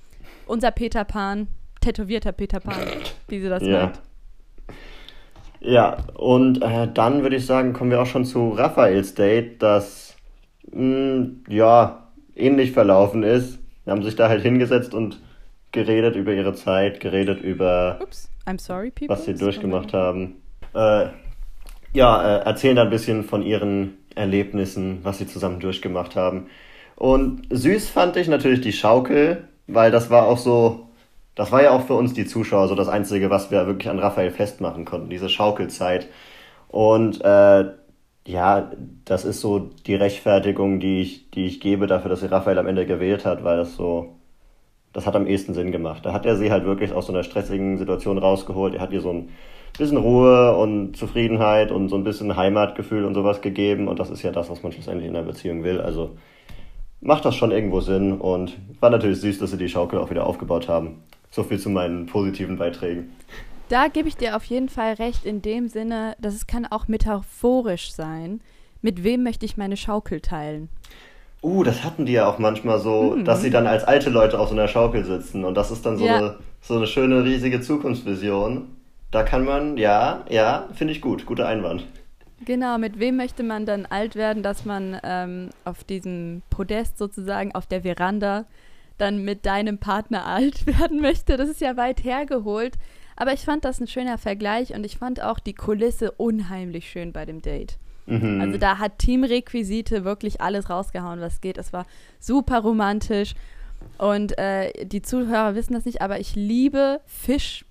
Unser 0.46 0.70
Peter 0.72 1.04
Pan, 1.04 1.46
tätowierter 1.80 2.32
Peter 2.32 2.60
Pan, 2.60 2.76
wie 3.28 3.40
sie 3.40 3.48
das 3.48 3.62
Ja. 3.62 3.84
meint. 3.86 4.00
Ja, 5.60 5.98
und 6.14 6.62
äh, 6.62 6.88
dann 6.92 7.22
würde 7.22 7.36
ich 7.36 7.44
sagen, 7.46 7.72
kommen 7.74 7.90
wir 7.90 8.00
auch 8.00 8.06
schon 8.06 8.24
zu 8.24 8.50
Raphaels 8.50 9.14
Date, 9.14 9.62
das 9.62 10.09
mh, 10.70 11.28
ja 11.48 12.08
ähnlich 12.36 12.72
verlaufen 12.72 13.22
ist. 13.22 13.58
Sie 13.84 13.90
haben 13.90 14.02
sich 14.02 14.16
da 14.16 14.28
halt 14.28 14.42
hingesetzt 14.42 14.94
und 14.94 15.20
geredet 15.72 16.16
über 16.16 16.32
ihre 16.32 16.54
Zeit, 16.54 17.00
geredet 17.00 17.40
über 17.40 17.98
I'm 18.46 18.58
sorry, 18.58 18.92
was 19.06 19.24
sie 19.24 19.34
durchgemacht 19.34 19.92
haben. 19.92 20.36
Äh, 20.74 21.08
ja, 21.92 22.38
äh, 22.38 22.44
erzählen 22.44 22.76
da 22.76 22.82
ein 22.82 22.90
bisschen 22.90 23.24
von 23.24 23.42
ihren 23.42 23.98
Erlebnissen, 24.14 25.00
was 25.02 25.18
sie 25.18 25.26
zusammen 25.26 25.60
durchgemacht 25.60 26.16
haben. 26.16 26.46
Und 26.96 27.42
süß 27.50 27.88
fand 27.88 28.16
ich 28.16 28.28
natürlich 28.28 28.60
die 28.60 28.72
Schaukel, 28.72 29.48
weil 29.66 29.90
das 29.90 30.10
war 30.10 30.26
auch 30.26 30.38
so, 30.38 30.88
das 31.34 31.50
war 31.52 31.62
ja 31.62 31.70
auch 31.70 31.86
für 31.86 31.94
uns 31.94 32.12
die 32.12 32.26
Zuschauer 32.26 32.68
so 32.68 32.74
das 32.74 32.88
Einzige, 32.88 33.30
was 33.30 33.50
wir 33.50 33.66
wirklich 33.66 33.88
an 33.88 33.98
Raphael 33.98 34.30
festmachen 34.30 34.84
konnten, 34.84 35.10
diese 35.10 35.28
Schaukelzeit. 35.28 36.08
Und 36.68 37.24
äh, 37.24 37.64
ja, 38.30 38.70
das 39.04 39.24
ist 39.24 39.40
so 39.40 39.70
die 39.86 39.94
Rechtfertigung, 39.94 40.80
die 40.80 41.00
ich, 41.00 41.30
die 41.30 41.46
ich 41.46 41.60
gebe 41.60 41.86
dafür, 41.86 42.10
dass 42.10 42.20
sie 42.20 42.30
Raphael 42.30 42.58
am 42.58 42.66
Ende 42.66 42.86
gewählt 42.86 43.24
hat, 43.24 43.44
weil 43.44 43.56
das 43.56 43.76
so, 43.76 44.14
das 44.92 45.06
hat 45.06 45.16
am 45.16 45.26
ehesten 45.26 45.54
Sinn 45.54 45.72
gemacht. 45.72 46.06
Da 46.06 46.12
hat 46.12 46.26
er 46.26 46.36
sie 46.36 46.50
halt 46.50 46.64
wirklich 46.64 46.92
aus 46.92 47.06
so 47.06 47.12
einer 47.12 47.24
stressigen 47.24 47.78
Situation 47.78 48.18
rausgeholt. 48.18 48.74
Er 48.74 48.80
hat 48.80 48.92
ihr 48.92 49.00
so 49.00 49.10
ein 49.10 49.28
bisschen 49.76 49.96
Ruhe 49.96 50.56
und 50.56 50.96
Zufriedenheit 50.96 51.70
und 51.70 51.88
so 51.88 51.96
ein 51.96 52.04
bisschen 52.04 52.36
Heimatgefühl 52.36 53.04
und 53.04 53.14
sowas 53.14 53.40
gegeben. 53.40 53.88
Und 53.88 53.98
das 53.98 54.10
ist 54.10 54.22
ja 54.22 54.32
das, 54.32 54.50
was 54.50 54.62
man 54.62 54.72
schlussendlich 54.72 55.08
in 55.08 55.16
einer 55.16 55.26
Beziehung 55.26 55.64
will. 55.64 55.80
Also 55.80 56.16
macht 57.00 57.24
das 57.24 57.34
schon 57.36 57.50
irgendwo 57.50 57.80
Sinn 57.80 58.12
und 58.20 58.58
war 58.80 58.90
natürlich 58.90 59.20
süß, 59.20 59.38
dass 59.38 59.50
sie 59.50 59.58
die 59.58 59.68
Schaukel 59.68 59.98
auch 59.98 60.10
wieder 60.10 60.26
aufgebaut 60.26 60.68
haben. 60.68 61.02
So 61.30 61.42
viel 61.42 61.58
zu 61.58 61.70
meinen 61.70 62.06
positiven 62.06 62.56
Beiträgen. 62.56 63.12
Da 63.70 63.86
gebe 63.86 64.08
ich 64.08 64.16
dir 64.16 64.34
auf 64.36 64.44
jeden 64.44 64.68
Fall 64.68 64.94
recht 64.94 65.24
in 65.24 65.42
dem 65.42 65.68
Sinne, 65.68 66.16
dass 66.20 66.34
es 66.34 66.46
kann 66.48 66.66
auch 66.66 66.88
metaphorisch 66.88 67.92
sein. 67.92 68.40
Mit 68.82 69.04
wem 69.04 69.22
möchte 69.22 69.46
ich 69.46 69.56
meine 69.56 69.76
Schaukel 69.76 70.20
teilen? 70.20 70.68
Uh, 71.40 71.62
das 71.62 71.84
hatten 71.84 72.04
die 72.04 72.12
ja 72.14 72.26
auch 72.28 72.38
manchmal 72.38 72.80
so, 72.80 73.14
Mhm. 73.16 73.24
dass 73.24 73.42
sie 73.42 73.50
dann 73.50 73.68
als 73.68 73.84
alte 73.84 74.10
Leute 74.10 74.40
auf 74.40 74.48
so 74.48 74.54
einer 74.54 74.66
Schaukel 74.66 75.04
sitzen. 75.04 75.44
Und 75.44 75.54
das 75.54 75.70
ist 75.70 75.86
dann 75.86 75.96
so, 75.98 76.04
Ja. 76.04 76.16
eine, 76.16 76.36
so 76.60 76.74
eine 76.76 76.88
schöne, 76.88 77.22
riesige 77.24 77.60
Zukunftsvision. 77.60 78.66
Da 79.12 79.22
kann 79.22 79.44
man, 79.44 79.76
ja, 79.76 80.24
ja, 80.28 80.68
finde 80.74 80.92
ich 80.92 81.00
gut. 81.00 81.24
Guter 81.24 81.46
Einwand. 81.46 81.86
Genau, 82.44 82.76
mit 82.76 82.98
wem 82.98 83.16
möchte 83.16 83.44
man 83.44 83.66
dann 83.66 83.86
alt 83.86 84.16
werden, 84.16 84.42
dass 84.42 84.64
man 84.64 84.98
ähm, 85.04 85.50
auf 85.64 85.84
diesem 85.84 86.42
Podest 86.50 86.98
sozusagen, 86.98 87.54
auf 87.54 87.66
der 87.66 87.82
Veranda, 87.82 88.46
dann 88.98 89.24
mit 89.24 89.46
deinem 89.46 89.78
Partner 89.78 90.26
alt 90.26 90.66
werden 90.66 91.00
möchte? 91.00 91.36
Das 91.36 91.48
ist 91.48 91.60
ja 91.60 91.76
weit 91.76 92.02
hergeholt. 92.02 92.74
Aber 93.20 93.34
ich 93.34 93.40
fand 93.44 93.66
das 93.66 93.80
ein 93.80 93.86
schöner 93.86 94.16
Vergleich 94.16 94.72
und 94.74 94.82
ich 94.82 94.96
fand 94.96 95.20
auch 95.22 95.38
die 95.40 95.52
Kulisse 95.52 96.10
unheimlich 96.12 96.88
schön 96.88 97.12
bei 97.12 97.26
dem 97.26 97.42
Date. 97.42 97.76
Mhm. 98.06 98.40
Also 98.40 98.56
da 98.56 98.78
hat 98.78 98.98
Teamrequisite 98.98 100.04
wirklich 100.04 100.40
alles 100.40 100.70
rausgehauen, 100.70 101.20
was 101.20 101.42
geht. 101.42 101.58
Es 101.58 101.70
war 101.74 101.84
super 102.18 102.60
romantisch. 102.60 103.34
Und 103.98 104.38
äh, 104.38 104.86
die 104.86 105.02
Zuhörer 105.02 105.54
wissen 105.54 105.74
das 105.74 105.84
nicht, 105.84 106.00
aber 106.00 106.18
ich 106.18 106.34
liebe 106.34 107.02
Fisch 107.04 107.66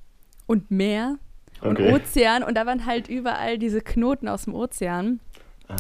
und 0.45 0.69
Meer 0.69 1.17
und 1.61 1.79
Okay. 1.79 1.93
Ozean. 1.93 2.43
Und 2.43 2.53
da 2.55 2.67
waren 2.67 2.85
halt 2.85 3.07
überall 3.07 3.57
diese 3.57 3.81
Knoten 3.81 4.27
aus 4.27 4.43
dem 4.43 4.53
Ozean. 4.53 5.19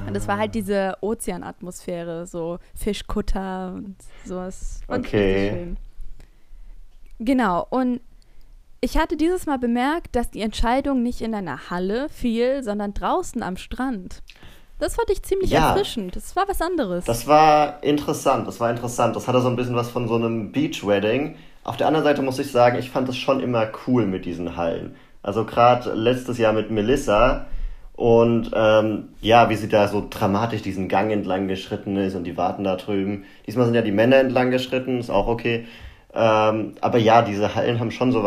Und 0.07 0.15
das 0.15 0.27
war 0.27 0.35
Ah. 0.35 0.39
halt 0.39 0.55
diese 0.55 0.97
Ozeanatmosphäre, 1.01 2.25
so 2.25 2.57
Fischkutter 2.73 3.73
und 3.75 3.95
sowas. 4.25 4.81
Ich 4.81 4.89
Okay. 4.95 5.75
Genau, 7.19 7.67
und 7.69 8.01
ich 8.81 8.97
hatte 8.97 9.17
dieses 9.17 9.45
Mal 9.45 9.59
bemerkt, 9.59 10.15
dass 10.15 10.29
die 10.31 10.41
Entscheidung 10.41 11.03
nicht 11.03 11.21
in 11.21 11.33
einer 11.33 11.69
Halle 11.69 12.07
fiel, 12.09 12.63
sondern 12.63 12.93
draußen 12.93 13.43
am 13.43 13.57
Strand. 13.57 14.21
Das 14.79 14.95
fand 14.95 15.09
ich 15.09 15.21
ziemlich 15.23 15.51
Ja. 15.51 15.69
erfrischend. 15.71 16.15
Das 16.15 16.35
war 16.37 16.47
was 16.47 16.61
anderes. 16.61 17.03
Das 17.05 17.27
war 17.27 17.83
interessant, 17.83 18.47
das 18.47 18.59
war 18.61 18.69
interessant. 18.71 19.15
Das 19.15 19.27
hatte 19.27 19.41
so 19.41 19.49
ein 19.49 19.57
bisschen 19.57 19.75
was 19.75 19.89
von 19.89 20.07
so 20.07 20.15
einem 20.15 20.51
Beach-Wedding. 20.51 21.35
auf 21.65 21.75
der 21.77 21.87
anderen 21.87 22.05
Seite 22.05 22.21
muss 22.21 22.39
ich 22.39 22.51
sagen, 22.51 22.79
ich 22.79 22.89
fand 22.89 23.09
es 23.09 23.17
schon 23.17 23.41
immer 23.41 23.67
cool 23.85 24.05
mit 24.07 24.25
diesen 24.25 24.55
Hallen. 24.55 24.95
Also 25.21 25.43
gerade 25.45 25.93
letztes 25.93 26.37
Jahr 26.37 26.53
mit 26.53 26.71
Melissa 26.71 27.45
und 27.95 28.49
ähm, 28.55 29.09
ja, 29.19 29.49
wie 29.49 29.55
sie 29.55 29.67
da 29.67 29.89
so 29.89 30.07
dramatisch 30.09 30.61
diesen 30.61 30.87
Gang 30.87 31.11
entlang 31.11 31.47
geschritten 31.49 31.97
ist 31.97 32.15
und 32.15 32.23
die 32.23 32.37
warten 32.37 32.63
da 32.63 32.77
drüben. 32.77 33.25
Diesmal 33.45 33.65
sind 33.65 33.75
ja 33.75 33.81
die 33.81 33.91
Männer 33.91 34.15
entlang 34.15 34.49
geschritten, 34.51 34.99
ist 35.01 35.09
auch 35.11 35.27
okay. 35.27 35.67
Ähm, 36.13 36.75
aber 36.79 36.97
ja, 36.97 37.21
diese 37.21 37.53
Hallen 37.53 37.79
haben 37.79 37.91
schon 37.91 38.13
so 38.13 38.23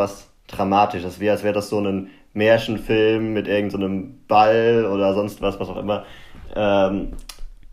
was 0.52 0.58
Dramatisches, 0.58 1.20
wie 1.20 1.30
als 1.30 1.42
wäre 1.42 1.54
das 1.54 1.68
so 1.68 1.80
ein 1.80 2.10
Märchenfilm 2.34 3.32
mit 3.32 3.48
irgendeinem 3.48 4.02
so 4.02 4.14
Ball 4.28 4.86
oder 4.86 5.14
sonst 5.14 5.42
was, 5.42 5.58
was 5.58 5.68
auch 5.68 5.76
immer. 5.76 6.04
Ähm, 6.54 7.12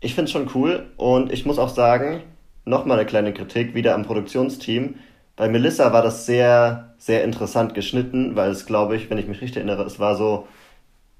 ich 0.00 0.14
finde 0.14 0.26
es 0.26 0.32
schon 0.32 0.50
cool 0.54 0.86
und 0.96 1.32
ich 1.32 1.46
muss 1.46 1.58
auch 1.58 1.68
sagen, 1.68 2.22
nochmal 2.64 2.98
eine 2.98 3.06
kleine 3.06 3.32
Kritik 3.32 3.74
wieder 3.74 3.94
am 3.94 4.04
Produktionsteam. 4.04 4.96
Bei 5.36 5.48
Melissa 5.48 5.92
war 5.92 6.02
das 6.02 6.26
sehr, 6.26 6.94
sehr 6.98 7.24
interessant 7.24 7.74
geschnitten, 7.74 8.36
weil 8.36 8.50
es, 8.50 8.66
glaube 8.66 8.96
ich, 8.96 9.10
wenn 9.10 9.18
ich 9.18 9.28
mich 9.28 9.40
richtig 9.40 9.58
erinnere, 9.58 9.84
es 9.84 9.98
war 9.98 10.16
so, 10.16 10.46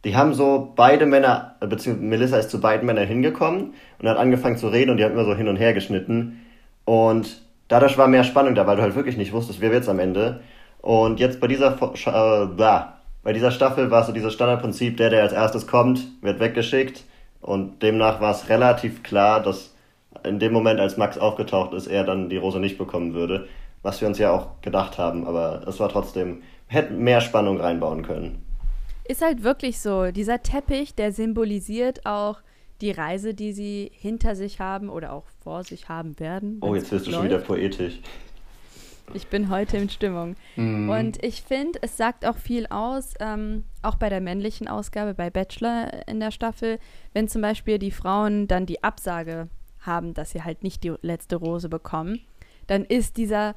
die 0.05 0.17
haben 0.17 0.35
so 0.35 0.73
beide 0.76 1.07
Männer, 1.07 1.57
beziehungsweise 1.61 2.07
Melissa 2.07 2.37
ist 2.38 2.50
zu 2.50 2.61
beiden 2.61 2.87
Männern 2.87 3.07
hingekommen 3.07 3.75
und 3.99 4.09
hat 4.09 4.17
angefangen 4.17 4.57
zu 4.57 4.69
reden 4.69 4.90
und 4.90 4.97
die 4.97 5.05
haben 5.05 5.12
immer 5.12 5.25
so 5.25 5.35
hin 5.35 5.49
und 5.49 5.57
her 5.57 5.75
geschnitten. 5.75 6.40
Und 6.85 7.43
dadurch 7.69 7.99
war 7.99 8.09
mehr 8.09 8.25
Spannung 8.25 8.55
da, 8.55 8.67
weil 8.67 8.76
du 8.76 8.83
halt 8.83 8.95
wirklich 8.95 9.17
nicht 9.17 9.33
wusstest, 9.33 9.61
wer 9.61 9.71
wird's 9.71 9.88
am 9.88 9.99
Ende. 9.99 10.40
Und 10.83 11.21
jetzt 11.21 11.41
bei 11.41 11.47
dieser, 11.47 11.75
äh, 11.75 12.87
bei 13.23 13.33
dieser 13.33 13.51
Staffel 13.51 13.91
war 13.91 14.01
es 14.01 14.07
so 14.07 14.13
dieses 14.13 14.33
Standardprinzip, 14.33 14.97
der, 14.97 15.11
der 15.11 15.23
als 15.23 15.33
erstes 15.33 15.67
kommt, 15.67 16.01
wird 16.23 16.41
weggeschickt. 16.41 17.05
Und 17.41 17.83
demnach 17.83 18.21
war 18.21 18.33
es 18.33 18.49
relativ 18.49 19.03
klar, 19.03 19.43
dass 19.43 19.75
in 20.25 20.39
dem 20.39 20.53
Moment, 20.53 20.81
als 20.81 20.97
Max 20.97 21.19
aufgetaucht 21.19 21.73
ist, 21.73 21.87
er 21.87 22.05
dann 22.05 22.29
die 22.29 22.37
Rose 22.37 22.61
nicht 22.61 22.79
bekommen 22.79 23.15
würde. 23.15 23.49
Was 23.83 24.01
wir 24.01 24.09
uns 24.09 24.19
ja 24.19 24.33
auch 24.33 24.61
gedacht 24.61 24.99
haben, 24.99 25.27
aber 25.27 25.63
es 25.67 25.81
war 25.81 25.89
trotzdem, 25.89 26.43
hätten 26.67 26.99
mehr 26.99 27.23
Spannung 27.23 27.61
reinbauen 27.61 28.03
können. 28.03 28.45
Ist 29.09 29.23
halt 29.23 29.43
wirklich 29.43 29.81
so, 29.81 30.11
dieser 30.11 30.43
Teppich, 30.43 30.95
der 30.95 31.13
symbolisiert 31.13 32.05
auch 32.05 32.41
die 32.81 32.91
Reise, 32.91 33.35
die 33.35 33.53
sie 33.53 33.91
hinter 33.95 34.35
sich 34.35 34.61
haben 34.61 34.89
oder 34.89 35.13
auch 35.13 35.25
vor 35.43 35.65
sich 35.65 35.89
haben 35.89 36.19
werden. 36.21 36.59
Oh, 36.63 36.75
jetzt 36.75 36.93
wirst 36.93 37.07
du 37.07 37.13
schon 37.13 37.25
wieder 37.25 37.39
poetisch. 37.39 38.01
Ich 39.14 39.26
bin 39.26 39.50
heute 39.50 39.76
in 39.76 39.88
Stimmung. 39.88 40.37
Mhm. 40.57 40.88
Und 40.88 41.25
ich 41.25 41.43
finde, 41.43 41.79
es 41.83 41.97
sagt 41.97 42.25
auch 42.25 42.37
viel 42.37 42.67
aus, 42.67 43.14
ähm, 43.21 43.64
auch 43.83 43.97
bei 43.97 44.09
der 44.09 44.21
männlichen 44.21 44.69
Ausgabe, 44.69 45.14
bei 45.14 45.31
Bachelor 45.31 46.07
in 46.07 46.21
der 46.21 46.31
Staffel, 46.31 46.79
wenn 47.12 47.29
zum 47.29 47.43
Beispiel 47.43 47.79
die 47.79 47.90
Frauen 47.90 48.47
dann 48.47 48.67
die 48.67 48.85
Absage 48.85 49.49
haben, 49.81 50.14
dass 50.14 50.31
sie 50.31 50.43
halt 50.43 50.62
nicht 50.62 50.85
die 50.85 50.95
letzte 51.02 51.37
Rose 51.37 51.69
bekommen, 51.69 52.21
dann 52.67 52.85
ist 52.85 53.17
dieser 53.17 53.55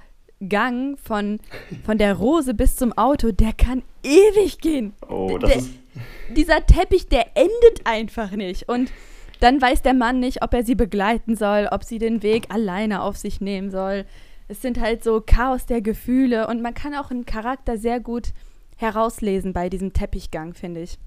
Gang 0.50 0.98
von, 1.00 1.40
von 1.86 1.98
der 1.98 2.16
Rose 2.16 2.54
bis 2.54 2.76
zum 2.76 2.94
Auto, 2.94 3.32
der 3.32 3.54
kann 3.54 3.84
ewig 4.04 4.60
gehen. 4.60 4.94
Oh, 5.08 5.38
das 5.38 5.52
der, 5.52 5.60
ist... 5.60 5.70
Dieser 6.36 6.66
Teppich, 6.66 7.08
der 7.08 7.38
endet 7.38 7.86
einfach 7.86 8.32
nicht. 8.32 8.68
Und 8.68 8.92
dann 9.40 9.62
weiß 9.62 9.84
der 9.84 9.94
Mann 9.94 10.20
nicht, 10.20 10.42
ob 10.42 10.54
er 10.54 10.64
sie 10.64 10.74
begleiten 10.74 11.36
soll, 11.36 11.68
ob 11.72 11.84
sie 11.84 12.00
den 12.00 12.24
Weg 12.24 12.52
alleine 12.52 13.04
auf 13.04 13.18
sich 13.18 13.42
nehmen 13.42 13.70
soll 13.70 14.06
es 14.48 14.62
sind 14.62 14.80
halt 14.80 15.04
so 15.04 15.22
Chaos 15.26 15.66
der 15.66 15.82
Gefühle 15.82 16.48
und 16.48 16.62
man 16.62 16.74
kann 16.74 16.96
auch 16.96 17.12
einen 17.12 17.26
Charakter 17.26 17.78
sehr 17.78 18.00
gut 18.00 18.34
herauslesen 18.78 19.54
bei 19.54 19.70
diesem 19.70 19.94
Teppichgang, 19.94 20.54
finde 20.54 20.82
ich. 20.82 20.98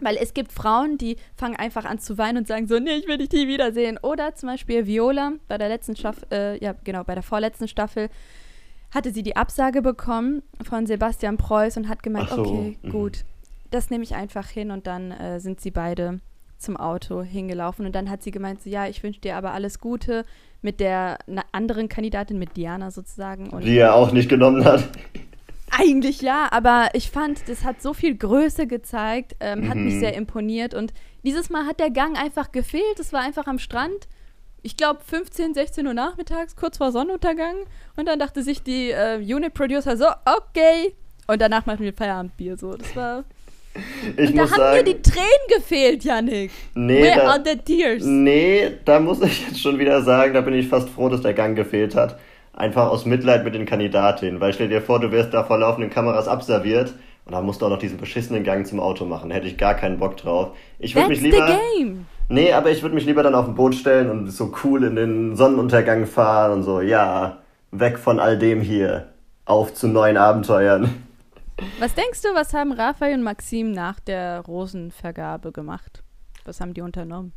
Weil 0.00 0.16
es 0.18 0.34
gibt 0.34 0.52
Frauen, 0.52 0.98
die 0.98 1.16
fangen 1.36 1.56
einfach 1.56 1.86
an 1.86 1.98
zu 1.98 2.18
weinen 2.18 2.38
und 2.38 2.48
sagen 2.48 2.66
so, 2.66 2.78
nee, 2.78 2.96
ich 2.96 3.08
will 3.08 3.16
dich 3.16 3.32
nie 3.32 3.48
wiedersehen. 3.48 3.98
Oder 4.02 4.34
zum 4.34 4.50
Beispiel 4.50 4.86
Viola 4.86 5.32
bei 5.48 5.56
der 5.56 5.68
letzten 5.68 5.96
Staffel, 5.96 6.26
äh, 6.30 6.62
ja 6.62 6.74
genau, 6.84 7.02
bei 7.04 7.14
der 7.14 7.22
vorletzten 7.22 7.66
Staffel 7.66 8.10
hatte 8.90 9.12
sie 9.12 9.22
die 9.22 9.36
Absage 9.36 9.82
bekommen 9.82 10.42
von 10.62 10.86
Sebastian 10.86 11.38
Preuß 11.38 11.78
und 11.78 11.88
hat 11.88 12.02
gemeint, 12.02 12.28
so. 12.28 12.42
okay, 12.42 12.78
mhm. 12.82 12.90
gut, 12.90 13.24
das 13.70 13.90
nehme 13.90 14.04
ich 14.04 14.14
einfach 14.14 14.48
hin 14.48 14.70
und 14.70 14.86
dann 14.86 15.12
äh, 15.12 15.40
sind 15.40 15.60
sie 15.60 15.70
beide 15.70 16.20
zum 16.58 16.76
Auto 16.76 17.22
hingelaufen 17.22 17.86
und 17.86 17.94
dann 17.94 18.10
hat 18.10 18.22
sie 18.22 18.30
gemeint, 18.30 18.62
so, 18.62 18.70
ja, 18.70 18.86
ich 18.86 19.02
wünsche 19.02 19.20
dir 19.20 19.36
aber 19.36 19.52
alles 19.52 19.80
Gute 19.80 20.24
mit 20.62 20.80
der 20.80 21.18
anderen 21.52 21.88
Kandidatin, 21.88 22.38
mit 22.38 22.56
Diana 22.56 22.90
sozusagen. 22.90 23.50
Und 23.50 23.64
Die 23.64 23.78
er 23.78 23.94
auch 23.94 24.12
nicht 24.12 24.28
genommen 24.28 24.64
hat. 24.64 24.88
Eigentlich 25.70 26.22
ja, 26.22 26.48
aber 26.52 26.88
ich 26.94 27.10
fand, 27.10 27.48
das 27.48 27.64
hat 27.64 27.82
so 27.82 27.92
viel 27.92 28.16
Größe 28.16 28.66
gezeigt, 28.66 29.36
ähm, 29.40 29.62
mhm. 29.62 29.68
hat 29.68 29.76
mich 29.76 29.94
mhm. 29.94 30.00
sehr 30.00 30.14
imponiert 30.14 30.74
und 30.74 30.92
dieses 31.24 31.50
Mal 31.50 31.66
hat 31.66 31.80
der 31.80 31.90
Gang 31.90 32.16
einfach 32.16 32.52
gefehlt. 32.52 33.00
Es 33.00 33.12
war 33.12 33.20
einfach 33.20 33.46
am 33.46 33.58
Strand. 33.58 34.06
Ich 34.62 34.76
glaube 34.76 35.00
15, 35.04 35.54
16 35.54 35.86
Uhr 35.86 35.94
nachmittags, 35.94 36.56
kurz 36.56 36.78
vor 36.78 36.92
Sonnenuntergang. 36.92 37.56
Und 37.96 38.06
dann 38.06 38.18
dachte 38.18 38.42
sich 38.42 38.62
die 38.62 38.90
äh, 38.90 39.18
Unit-Producer 39.18 39.96
so, 39.96 40.06
okay. 40.24 40.94
Und 41.26 41.40
danach 41.40 41.66
machen 41.66 41.80
wir 41.80 41.92
Feierabendbier. 41.92 42.56
So, 42.56 42.74
das 42.74 42.94
war 42.94 43.24
ich 44.16 44.30
und 44.30 44.36
da 44.36 44.42
haben 44.42 44.48
sagen, 44.48 44.76
mir 44.76 44.84
die 44.84 45.02
Tränen 45.02 45.26
gefehlt, 45.54 46.04
Yannick. 46.04 46.50
Nee, 46.74 47.02
Where 47.02 47.16
da, 47.16 47.30
are 47.30 47.42
the 47.44 47.56
tears? 47.56 48.04
Nee, 48.04 48.72
da 48.84 49.00
muss 49.00 49.20
ich 49.22 49.46
jetzt 49.46 49.60
schon 49.60 49.78
wieder 49.78 50.02
sagen, 50.02 50.34
da 50.34 50.40
bin 50.40 50.54
ich 50.54 50.68
fast 50.68 50.88
froh, 50.88 51.08
dass 51.08 51.22
der 51.22 51.34
Gang 51.34 51.56
gefehlt 51.56 51.94
hat. 51.94 52.18
Einfach 52.52 52.90
aus 52.90 53.04
Mitleid 53.04 53.44
mit 53.44 53.54
den 53.54 53.66
Kandidatinnen. 53.66 54.40
Weil 54.40 54.52
stell 54.52 54.68
dir 54.68 54.80
vor, 54.80 54.98
du 55.00 55.12
wirst 55.12 55.34
da 55.34 55.44
vor 55.44 55.58
laufenden 55.58 55.90
Kameras 55.90 56.26
abserviert 56.26 56.94
und 57.26 57.32
dann 57.32 57.44
musst 57.44 57.60
du 57.60 57.66
auch 57.66 57.70
noch 57.70 57.78
diesen 57.78 57.98
beschissenen 57.98 58.44
Gang 58.44 58.66
zum 58.66 58.80
Auto 58.80 59.04
machen. 59.04 59.30
Hätte 59.30 59.46
ich 59.46 59.58
gar 59.58 59.74
keinen 59.74 59.98
Bock 59.98 60.16
drauf. 60.16 60.56
Ich 60.78 60.94
würde 60.94 61.08
mich 61.08 61.20
lieber. 61.20 61.46
The 61.46 61.54
game. 61.78 62.06
Nee, 62.28 62.52
aber 62.52 62.70
ich 62.70 62.82
würde 62.82 62.94
mich 62.94 63.04
lieber 63.04 63.22
dann 63.22 63.34
auf 63.34 63.46
ein 63.46 63.54
Boot 63.54 63.74
stellen 63.74 64.10
und 64.10 64.30
so 64.30 64.52
cool 64.64 64.84
in 64.84 64.96
den 64.96 65.36
Sonnenuntergang 65.36 66.06
fahren 66.06 66.52
und 66.52 66.62
so, 66.64 66.80
ja, 66.80 67.38
weg 67.70 67.98
von 67.98 68.18
all 68.18 68.38
dem 68.38 68.60
hier. 68.60 69.08
Auf 69.44 69.74
zu 69.74 69.86
neuen 69.86 70.16
Abenteuern. 70.16 71.05
Was 71.78 71.94
denkst 71.94 72.22
du, 72.22 72.28
was 72.34 72.52
haben 72.52 72.72
Raphael 72.72 73.14
und 73.14 73.22
Maxim 73.22 73.72
nach 73.72 74.00
der 74.00 74.40
Rosenvergabe 74.40 75.52
gemacht? 75.52 76.02
Was 76.44 76.60
haben 76.60 76.74
die 76.74 76.82
unternommen? 76.82 77.32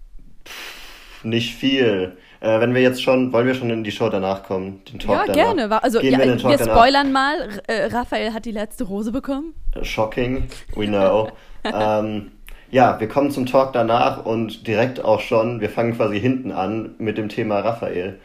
Nicht 1.23 1.55
viel. 1.55 2.17
Äh, 2.39 2.59
wenn 2.61 2.73
wir 2.73 2.81
jetzt 2.81 3.03
schon, 3.03 3.33
wollen 3.33 3.47
wir 3.47 3.55
schon 3.55 3.69
in 3.69 3.83
die 3.83 3.91
Show 3.91 4.09
danach 4.09 4.43
kommen? 4.43 4.81
Den 4.85 4.99
Talk 4.99 5.15
ja, 5.15 5.21
danach. 5.25 5.35
gerne. 5.35 5.83
Also, 5.83 5.99
ja, 6.01 6.17
wir, 6.17 6.41
wir 6.41 6.57
spoilern 6.57 7.11
mal. 7.11 7.61
Äh, 7.67 7.85
Raphael 7.87 8.33
hat 8.33 8.45
die 8.45 8.51
letzte 8.51 8.85
Rose 8.85 9.11
bekommen. 9.11 9.53
Äh, 9.75 9.83
shocking, 9.83 10.47
we 10.75 10.87
know. 10.87 11.29
ähm, 11.63 12.31
ja, 12.71 12.99
wir 12.99 13.07
kommen 13.07 13.31
zum 13.31 13.45
Talk 13.45 13.73
danach 13.73 14.25
und 14.25 14.67
direkt 14.67 15.03
auch 15.03 15.19
schon, 15.19 15.59
wir 15.59 15.69
fangen 15.69 15.95
quasi 15.95 16.19
hinten 16.19 16.51
an 16.51 16.95
mit 16.99 17.17
dem 17.17 17.27
Thema 17.27 17.59
Raphael. 17.59 18.19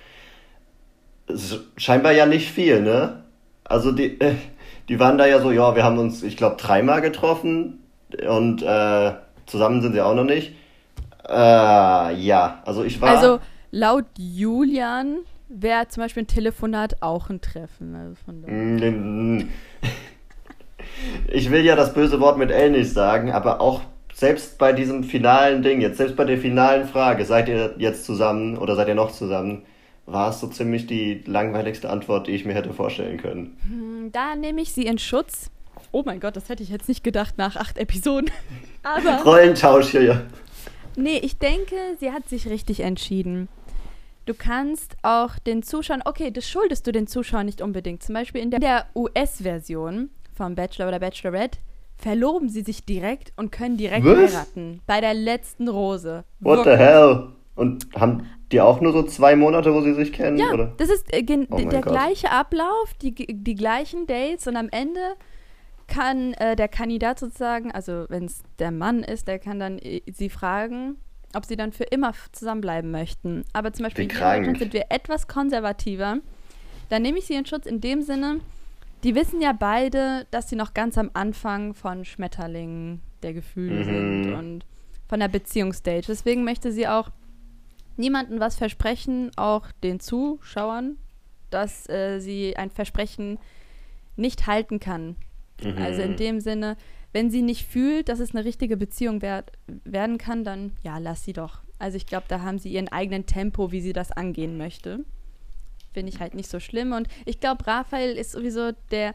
Scheinbar 1.77 2.13
ja 2.13 2.27
nicht 2.27 2.51
viel, 2.51 2.83
ne? 2.83 3.25
Also 3.65 3.91
die, 3.91 4.21
äh, 4.21 4.35
die 4.89 5.01
waren 5.01 5.19
da 5.19 5.27
ja 5.27 5.41
so, 5.41 5.51
ja, 5.51 5.75
wir 5.75 5.85
haben 5.85 5.99
uns, 5.99 6.23
ich 6.23 6.37
glaube, 6.37 6.57
dreimal 6.57 7.01
getroffen 7.01 7.81
und 8.29 8.63
äh, 8.63 9.13
zusammen 9.47 9.83
sind 9.83 9.93
sie 9.93 10.01
auch 10.01 10.15
noch 10.15 10.25
nicht. 10.25 10.53
Äh, 11.29 12.15
ja, 12.17 12.63
also 12.65 12.85
ich 12.85 13.01
war. 13.01 13.11
Also 13.11 13.41
laut 13.71 14.05
Julian 14.19 15.19
wäre 15.49 15.89
zum 15.89 16.03
Beispiel 16.03 16.25
ein 16.25 16.29
Telefonat 16.29 17.03
auch 17.03 17.31
ein 17.31 17.41
Treffen. 17.41 17.95
Also 17.95 18.15
von 18.25 18.45
ich 21.33 21.51
will 21.51 21.65
ja 21.65 21.77
das 21.77 21.95
böse 21.95 22.21
Wort 22.21 22.39
mit 22.39 22.51
L 22.51 22.71
nicht 22.73 22.93
sagen, 22.93 23.33
aber 23.33 23.61
auch 23.61 23.81
selbst 24.13 24.59
bei 24.59 24.73
diesem 24.73 25.03
finalen 25.03 25.63
Ding, 25.63 25.81
jetzt 25.81 25.99
selbst 25.99 26.17
bei 26.17 26.25
der 26.25 26.39
finalen 26.39 26.87
Frage, 26.87 27.25
seid 27.25 27.49
ihr 27.49 27.75
jetzt 27.79 28.05
zusammen 28.05 28.57
oder 28.57 28.77
seid 28.77 28.89
ihr 28.89 28.95
noch 28.95 29.11
zusammen? 29.11 29.63
War 30.07 30.31
es 30.31 30.41
so 30.41 30.47
ziemlich 30.49 30.87
die 30.87 31.23
langweiligste 31.27 31.91
Antwort, 31.91 32.27
die 32.27 32.33
ich 32.33 32.45
mir 32.45 32.55
hätte 32.55 32.73
vorstellen 32.73 33.19
können. 33.19 33.57
Hm, 33.69 34.13
da 34.13 34.35
nehme 34.35 34.61
ich 34.61 34.73
sie 34.73 34.87
in 34.87 34.99
Schutz. 34.99 35.51
Oh 35.93 36.03
mein 36.05 36.21
Gott, 36.21 36.37
das 36.37 36.49
hätte 36.49 36.63
ich 36.63 36.69
jetzt 36.69 36.89
nicht 36.89 37.05
gedacht 37.05 37.39
nach 37.39 37.57
acht 37.57 37.79
Episoden. 37.79 38.31
Aber. 38.83 39.23
Rollentausch 39.25 39.91
hier, 39.91 40.03
ja. 40.03 40.23
Nee, 40.97 41.19
ich 41.19 41.39
denke, 41.39 41.77
sie 41.99 42.13
hat 42.13 42.29
sich 42.29 42.49
richtig 42.49 42.81
entschieden. 42.81 43.49
Du 44.27 44.35
kannst 44.35 44.97
auch 45.03 45.39
den 45.39 45.63
Zuschauern, 45.63 46.03
okay, 46.05 46.31
das 46.31 46.49
schuldest 46.49 46.87
du 46.87 46.93
den 46.93 47.07
Zuschauern 47.07 47.47
nicht 47.47 47.61
unbedingt. 47.61 48.03
Zum 48.03 48.15
Beispiel 48.15 48.41
in 48.41 48.51
der, 48.51 48.61
der 48.61 48.87
US-Version 48.95 50.11
vom 50.35 50.55
Bachelor 50.55 50.89
oder 50.89 50.99
Bachelorette 50.99 51.59
verloben 51.97 52.49
sie 52.49 52.63
sich 52.63 52.85
direkt 52.85 53.33
und 53.37 53.53
können 53.53 53.77
direkt 53.77 54.05
Was? 54.07 54.35
heiraten. 54.35 54.81
Bei 54.87 55.01
der 55.01 55.15
letzten 55.15 55.69
Rose. 55.69 56.25
What 56.41 56.59
Wirklich. 56.59 56.75
the 56.75 56.85
hell? 56.85 57.29
Und 57.55 57.87
haben 57.95 58.27
die 58.55 58.61
auch 58.61 58.81
nur 58.81 58.93
so 58.93 59.03
zwei 59.03 59.35
Monate, 59.35 59.75
wo 59.75 59.81
sie 59.81 59.95
sich 59.95 60.13
kennen? 60.13 60.39
Ja, 60.39 60.53
oder? 60.53 60.73
das 60.77 60.89
ist 60.89 61.13
äh, 61.13 61.25
oh 61.51 61.57
der 61.57 61.81
Gott. 61.81 61.93
gleiche 61.93 62.31
Ablauf, 62.31 62.95
die, 63.03 63.13
die 63.15 63.55
gleichen 63.55 64.07
Dates 64.07 64.47
und 64.47 64.57
am 64.57 64.69
Ende 64.71 65.01
kann 65.89 66.35
äh, 66.35 66.55
der 66.55 66.69
Kandidat 66.69 67.19
sozusagen, 67.19 67.73
also 67.73 68.07
wenn 68.09 68.27
es 68.27 68.43
der 68.61 68.71
Mann 68.71 69.03
ist, 69.03 69.27
der 69.27 69.41
kann 69.41 69.59
dann 69.59 69.79
äh, 69.81 70.03
sie 70.07 70.29
fragen, 70.29 70.99
ob 71.35 71.45
sie 71.45 71.57
dann 71.57 71.73
für 71.73 71.85
immer 71.85 72.13
zusammenbleiben 72.31 72.93
möchten. 72.93 73.45
Aber 73.53 73.73
zum 73.73 73.85
Beispiel 73.85 74.05
in 74.05 74.11
Deutschland 74.11 74.59
sind 74.59 74.73
wir 74.73 74.87
etwas 74.91 75.27
konservativer. 75.27 76.19
Dann 76.91 77.03
nehme 77.03 77.19
ich 77.19 77.27
sie 77.27 77.35
in 77.35 77.45
Schutz 77.45 77.67
in 77.67 77.81
dem 77.81 78.03
Sinne, 78.03 78.41
die 79.03 79.17
wissen 79.17 79.43
ja 79.43 79.53
beide, 79.53 80.27
dass 80.31 80.49
sie 80.49 80.57
noch 80.57 80.75
ganz 80.75 80.97
am 80.97 81.11
Anfang 81.13 81.75
von 81.75 82.05
Schmetterlingen 82.05 83.03
der 83.23 83.35
Gefühle 83.35 83.81
mhm. 83.81 83.85
sind 83.85 84.35
und 84.35 84.67
von 85.09 85.19
der 85.19 85.29
Beziehungsstage. 85.29 86.05
Deswegen 86.07 86.45
möchte 86.45 86.73
sie 86.73 86.87
auch 86.87 87.11
niemandem 87.97 88.41
was 88.41 88.57
versprechen, 88.57 89.31
auch 89.37 89.71
den 89.83 90.01
Zuschauern, 90.01 90.97
dass 91.51 91.89
äh, 91.89 92.21
sie 92.21 92.57
ein 92.57 92.71
Versprechen 92.71 93.39
nicht 94.17 94.47
halten 94.47 94.81
kann. 94.81 95.17
Mhm. 95.63 95.79
Also 95.79 96.03
in 96.03 96.17
dem 96.17 96.41
Sinne, 96.41 96.77
wenn 97.13 97.31
sie 97.31 97.43
nicht 97.43 97.67
fühlt, 97.67 98.09
dass 98.09 98.19
es 98.19 98.35
eine 98.35 98.45
richtige 98.45 98.77
Beziehung 98.77 99.23
werd, 99.23 99.53
werden 99.85 100.19
kann, 100.19 100.45
dann 100.45 100.73
ja, 100.83 100.99
lass 100.99 101.25
sie 101.25 101.33
doch. 101.33 101.63
Also 101.79 101.97
ich 101.97 102.07
glaube, 102.07 102.27
da 102.29 102.41
haben 102.41 102.59
sie 102.59 102.71
ihren 102.71 102.89
eigenen 102.89 103.27
Tempo, 103.27 103.73
wie 103.73 103.81
sie 103.81 103.93
das 103.93 104.13
angehen 104.13 104.57
möchte. 104.57 105.05
Finde 105.93 106.13
ich 106.13 106.21
halt 106.21 106.35
nicht 106.35 106.51
so 106.51 106.59
schlimm. 106.59 106.93
Und 106.93 107.09
ich 107.25 107.41
glaube, 107.41 107.67
Raphael 107.67 108.17
ist 108.17 108.33
sowieso 108.33 108.73
der 108.91 109.15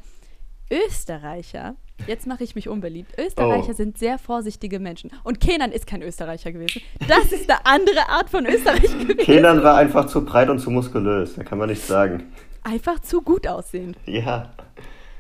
Österreicher. 0.71 1.75
Jetzt 2.07 2.27
mache 2.27 2.43
ich 2.43 2.55
mich 2.55 2.69
unbeliebt. 2.69 3.13
Österreicher 3.17 3.71
oh. 3.71 3.73
sind 3.73 3.97
sehr 3.97 4.17
vorsichtige 4.17 4.79
Menschen. 4.79 5.11
Und 5.23 5.39
Kenan 5.39 5.71
ist 5.71 5.85
kein 5.85 6.01
Österreicher 6.01 6.51
gewesen. 6.51 6.81
Das 7.07 7.31
ist 7.31 7.49
eine 7.49 7.65
andere 7.65 8.07
Art 8.09 8.29
von 8.29 8.45
Österreich 8.45 8.81
gewesen. 8.81 9.17
Kenan 9.17 9.63
war 9.63 9.77
einfach 9.77 10.07
zu 10.07 10.23
breit 10.23 10.49
und 10.49 10.59
zu 10.59 10.71
muskulös. 10.71 11.35
Da 11.35 11.43
kann 11.43 11.57
man 11.57 11.69
nichts 11.69 11.87
sagen. 11.87 12.31
Einfach 12.63 12.99
zu 12.99 13.21
gut 13.21 13.47
aussehend. 13.47 13.97
Ja. 14.05 14.51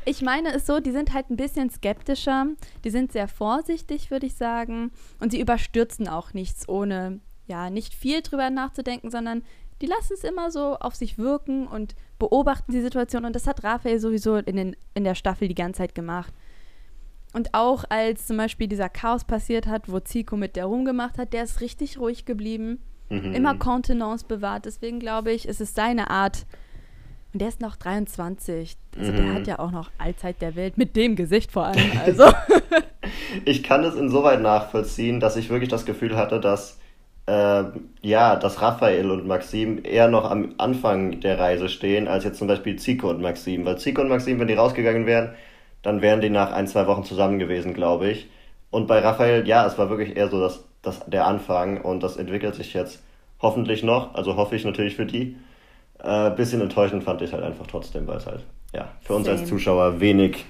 Ich 0.05 0.21
meine 0.21 0.53
es 0.53 0.65
so, 0.65 0.79
die 0.79 0.91
sind 0.91 1.13
halt 1.13 1.29
ein 1.29 1.35
bisschen 1.35 1.69
skeptischer. 1.69 2.47
Die 2.83 2.89
sind 2.89 3.11
sehr 3.11 3.27
vorsichtig, 3.27 4.09
würde 4.11 4.25
ich 4.25 4.35
sagen. 4.35 4.91
Und 5.19 5.31
sie 5.31 5.41
überstürzen 5.41 6.07
auch 6.07 6.33
nichts, 6.33 6.67
ohne 6.69 7.19
ja 7.47 7.69
nicht 7.69 7.93
viel 7.93 8.21
drüber 8.21 8.49
nachzudenken, 8.49 9.11
sondern 9.11 9.43
die 9.81 9.87
lassen 9.87 10.13
es 10.13 10.23
immer 10.23 10.51
so 10.51 10.77
auf 10.77 10.95
sich 10.95 11.17
wirken 11.17 11.67
und 11.67 11.95
beobachten 12.19 12.71
die 12.71 12.81
Situation. 12.81 13.25
Und 13.25 13.35
das 13.35 13.47
hat 13.47 13.63
Raphael 13.63 13.99
sowieso 13.99 14.35
in, 14.35 14.55
den, 14.55 14.75
in 14.93 15.03
der 15.03 15.15
Staffel 15.15 15.47
die 15.47 15.55
ganze 15.55 15.79
Zeit 15.79 15.95
gemacht. 15.95 16.33
Und 17.33 17.53
auch 17.53 17.83
als 17.89 18.27
zum 18.27 18.37
Beispiel 18.37 18.67
dieser 18.67 18.89
Chaos 18.89 19.23
passiert 19.23 19.67
hat, 19.67 19.91
wo 19.91 19.99
Zico 19.99 20.35
mit 20.35 20.55
der 20.55 20.65
rumgemacht 20.65 21.17
hat, 21.17 21.33
der 21.33 21.43
ist 21.43 21.61
richtig 21.61 21.99
ruhig 21.99 22.25
geblieben. 22.25 22.79
Mhm. 23.09 23.33
Immer 23.33 23.55
Kontenance 23.55 24.25
bewahrt. 24.25 24.65
Deswegen 24.65 24.99
glaube 24.99 25.31
ich, 25.31 25.47
es 25.47 25.61
ist 25.61 25.75
seine 25.75 26.09
Art. 26.09 26.45
Und 27.31 27.41
der 27.41 27.49
ist 27.49 27.61
noch 27.61 27.75
23. 27.75 28.77
Also 28.97 29.11
mhm. 29.11 29.15
der 29.15 29.33
hat 29.33 29.47
ja 29.47 29.59
auch 29.59 29.71
noch 29.71 29.91
Allzeit 29.99 30.41
der 30.41 30.55
Welt, 30.55 30.77
mit 30.77 30.95
dem 30.95 31.15
Gesicht 31.15 31.51
vor 31.51 31.65
allem. 31.65 31.91
Also. 32.03 32.25
ich 33.45 33.61
kann 33.61 33.83
es 33.83 33.95
insoweit 33.95 34.41
nachvollziehen, 34.41 35.19
dass 35.19 35.35
ich 35.35 35.49
wirklich 35.49 35.69
das 35.69 35.85
Gefühl 35.85 36.15
hatte, 36.15 36.39
dass 36.39 36.79
äh, 37.29 37.63
ja, 38.01 38.35
dass 38.35 38.61
Raphael 38.61 39.11
und 39.11 39.27
Maxim 39.27 39.81
eher 39.83 40.07
noch 40.07 40.29
am 40.29 40.55
Anfang 40.57 41.19
der 41.19 41.37
Reise 41.37 41.69
stehen, 41.69 42.07
als 42.07 42.23
jetzt 42.23 42.39
zum 42.39 42.47
Beispiel 42.47 42.77
Zico 42.77 43.09
und 43.09 43.21
Maxim. 43.21 43.65
Weil 43.65 43.77
Zico 43.77 44.01
und 44.01 44.09
Maxim, 44.09 44.39
wenn 44.39 44.47
die 44.47 44.55
rausgegangen 44.55 45.05
wären, 45.05 45.35
dann 45.83 46.01
wären 46.01 46.21
die 46.21 46.29
nach 46.29 46.51
ein, 46.51 46.67
zwei 46.67 46.87
Wochen 46.87 47.03
zusammen 47.03 47.37
gewesen, 47.37 47.73
glaube 47.73 48.09
ich. 48.09 48.29
Und 48.71 48.87
bei 48.87 48.99
Raphael, 48.99 49.47
ja, 49.47 49.65
es 49.65 49.77
war 49.77 49.89
wirklich 49.89 50.17
eher 50.17 50.29
so 50.29 50.39
das, 50.39 50.63
das, 50.81 51.05
der 51.05 51.27
Anfang 51.27 51.81
und 51.81 52.01
das 52.01 52.17
entwickelt 52.17 52.55
sich 52.55 52.73
jetzt 52.73 53.03
hoffentlich 53.41 53.83
noch, 53.83 54.15
also 54.15 54.35
hoffe 54.35 54.55
ich 54.55 54.65
natürlich 54.65 54.95
für 54.95 55.05
die. 55.05 55.37
Äh, 55.99 56.31
bisschen 56.31 56.61
enttäuschend 56.61 57.03
fand 57.03 57.21
ich 57.21 57.31
halt 57.31 57.43
einfach 57.43 57.67
trotzdem, 57.67 58.07
weil 58.07 58.17
es 58.17 58.25
halt, 58.25 58.43
ja, 58.73 58.89
für 59.01 59.13
uns 59.13 59.25
Same. 59.25 59.39
als 59.39 59.49
Zuschauer 59.49 59.99
wenig 59.99 60.45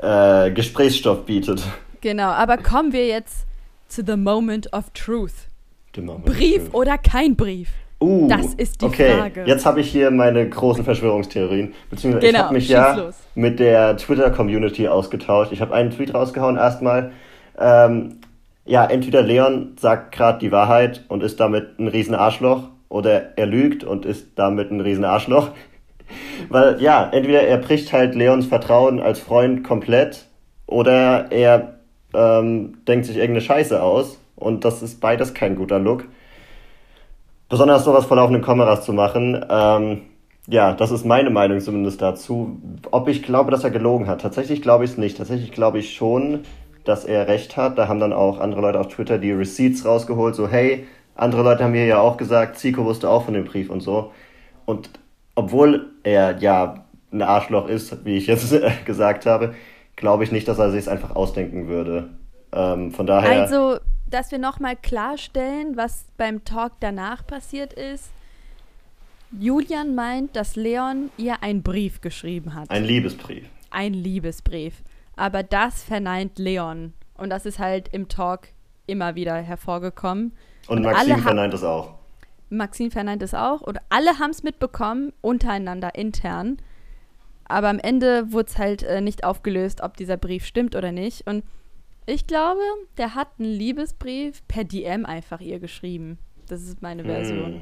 äh, 0.00 0.50
Gesprächsstoff 0.52 1.24
bietet. 1.26 1.62
Genau, 2.00 2.28
aber 2.28 2.56
kommen 2.58 2.92
wir 2.92 3.06
jetzt 3.06 3.46
zu 3.88 4.02
the 4.06 4.16
moment 4.16 4.72
of 4.72 4.90
truth. 4.94 5.47
Brief 5.92 6.72
oder 6.72 6.98
kein 6.98 7.36
Brief? 7.36 7.70
Uh, 8.00 8.28
das 8.28 8.54
ist 8.54 8.80
die 8.80 8.86
okay. 8.86 9.16
Frage. 9.16 9.44
Jetzt 9.44 9.66
habe 9.66 9.80
ich 9.80 9.90
hier 9.90 10.10
meine 10.12 10.48
großen 10.48 10.84
Verschwörungstheorien. 10.84 11.74
Beziehungsweise 11.90 12.26
genau, 12.26 12.38
ich 12.38 12.44
habe 12.44 12.54
mich 12.54 12.68
ja 12.68 12.94
los. 12.94 13.16
mit 13.34 13.58
der 13.58 13.96
Twitter-Community 13.96 14.86
ausgetauscht. 14.86 15.50
Ich 15.50 15.60
habe 15.60 15.74
einen 15.74 15.90
Tweet 15.90 16.14
rausgehauen 16.14 16.56
erstmal. 16.56 17.10
Ähm, 17.58 18.20
ja, 18.66 18.84
entweder 18.84 19.22
Leon 19.22 19.76
sagt 19.80 20.14
gerade 20.14 20.38
die 20.38 20.52
Wahrheit 20.52 21.04
und 21.08 21.24
ist 21.24 21.40
damit 21.40 21.80
ein 21.80 21.88
Riesenarschloch 21.88 22.68
oder 22.88 23.36
er 23.36 23.46
lügt 23.46 23.82
und 23.82 24.04
ist 24.06 24.28
damit 24.36 24.70
ein 24.70 24.80
Riesenarschloch. 24.80 25.50
Weil 26.48 26.80
ja, 26.80 27.08
entweder 27.12 27.42
er 27.42 27.58
bricht 27.58 27.92
halt 27.92 28.14
Leons 28.14 28.46
Vertrauen 28.46 29.00
als 29.00 29.18
Freund 29.18 29.64
komplett 29.64 30.26
oder 30.66 31.32
er 31.32 31.78
ähm, 32.14 32.78
denkt 32.86 33.06
sich 33.06 33.16
irgendeine 33.16 33.40
Scheiße 33.40 33.82
aus 33.82 34.18
und 34.38 34.64
das 34.64 34.82
ist 34.82 35.00
beides 35.00 35.34
kein 35.34 35.56
guter 35.56 35.78
Look. 35.78 36.04
Besonders 37.48 37.84
sowas 37.84 38.04
vor 38.06 38.16
laufenden 38.16 38.42
Kameras 38.42 38.84
zu 38.84 38.92
machen. 38.92 39.44
Ähm, 39.48 40.02
ja, 40.46 40.72
das 40.72 40.90
ist 40.90 41.04
meine 41.04 41.30
Meinung 41.30 41.60
zumindest 41.60 42.00
dazu. 42.02 42.60
Ob 42.90 43.08
ich 43.08 43.22
glaube, 43.22 43.50
dass 43.50 43.64
er 43.64 43.70
gelogen 43.70 44.06
hat. 44.06 44.20
Tatsächlich 44.20 44.62
glaube 44.62 44.84
ich 44.84 44.92
es 44.92 44.98
nicht. 44.98 45.16
Tatsächlich 45.16 45.52
glaube 45.52 45.78
ich 45.78 45.94
schon, 45.94 46.40
dass 46.84 47.04
er 47.04 47.28
recht 47.28 47.56
hat. 47.56 47.78
Da 47.78 47.88
haben 47.88 48.00
dann 48.00 48.12
auch 48.12 48.40
andere 48.40 48.60
Leute 48.60 48.80
auf 48.80 48.88
Twitter 48.88 49.18
die 49.18 49.32
Receipts 49.32 49.84
rausgeholt, 49.84 50.34
so 50.34 50.48
hey, 50.48 50.86
andere 51.14 51.42
Leute 51.42 51.64
haben 51.64 51.72
mir 51.72 51.84
ja 51.84 52.00
auch 52.00 52.16
gesagt, 52.16 52.58
Zico 52.58 52.84
wusste 52.84 53.10
auch 53.10 53.24
von 53.24 53.34
dem 53.34 53.44
Brief 53.44 53.70
und 53.70 53.80
so. 53.80 54.12
Und 54.64 54.88
obwohl 55.34 55.90
er 56.04 56.38
ja 56.38 56.84
ein 57.12 57.22
Arschloch 57.22 57.68
ist, 57.68 58.04
wie 58.04 58.16
ich 58.16 58.28
jetzt 58.28 58.54
gesagt 58.84 59.26
habe, 59.26 59.54
glaube 59.96 60.24
ich 60.24 60.32
nicht, 60.32 60.46
dass 60.46 60.58
er 60.58 60.70
sich 60.70 60.80
es 60.80 60.88
einfach 60.88 61.16
ausdenken 61.16 61.66
würde. 61.68 62.10
Ähm, 62.52 62.92
von 62.92 63.06
daher. 63.06 63.42
Also 63.42 63.78
dass 64.10 64.30
wir 64.30 64.38
nochmal 64.38 64.76
klarstellen, 64.76 65.76
was 65.76 66.06
beim 66.16 66.44
Talk 66.44 66.72
danach 66.80 67.26
passiert 67.26 67.72
ist. 67.72 68.10
Julian 69.30 69.94
meint, 69.94 70.36
dass 70.36 70.56
Leon 70.56 71.10
ihr 71.18 71.42
einen 71.42 71.62
Brief 71.62 72.00
geschrieben 72.00 72.54
hat. 72.54 72.70
Ein 72.70 72.84
Liebesbrief. 72.84 73.44
Ein 73.70 73.92
Liebesbrief. 73.92 74.82
Aber 75.16 75.42
das 75.42 75.82
verneint 75.82 76.38
Leon. 76.38 76.94
Und 77.16 77.30
das 77.30 77.44
ist 77.44 77.58
halt 77.58 77.88
im 77.92 78.08
Talk 78.08 78.48
immer 78.86 79.14
wieder 79.16 79.34
hervorgekommen. 79.36 80.32
Und, 80.66 80.78
und 80.78 80.82
Maxine 80.84 81.18
verneint 81.18 81.52
es 81.52 81.62
auch. 81.62 81.94
Maxine 82.48 82.90
verneint 82.90 83.22
es 83.22 83.34
auch. 83.34 83.60
Und 83.60 83.78
alle 83.90 84.18
haben 84.18 84.30
es 84.30 84.42
mitbekommen, 84.42 85.12
untereinander, 85.20 85.94
intern. 85.94 86.58
Aber 87.44 87.68
am 87.68 87.78
Ende 87.78 88.32
wurde 88.32 88.48
es 88.48 88.58
halt 88.58 88.82
äh, 88.82 89.00
nicht 89.00 89.24
aufgelöst, 89.24 89.82
ob 89.82 89.96
dieser 89.96 90.16
Brief 90.16 90.46
stimmt 90.46 90.74
oder 90.74 90.92
nicht. 90.92 91.26
Und 91.26 91.44
ich 92.08 92.26
glaube, 92.26 92.60
der 92.96 93.14
hat 93.14 93.28
einen 93.38 93.50
Liebesbrief 93.50 94.42
per 94.48 94.64
DM 94.64 95.04
einfach 95.04 95.40
ihr 95.40 95.60
geschrieben. 95.60 96.18
Das 96.48 96.62
ist 96.62 96.80
meine 96.80 97.04
Version. 97.04 97.54
Hm. 97.54 97.60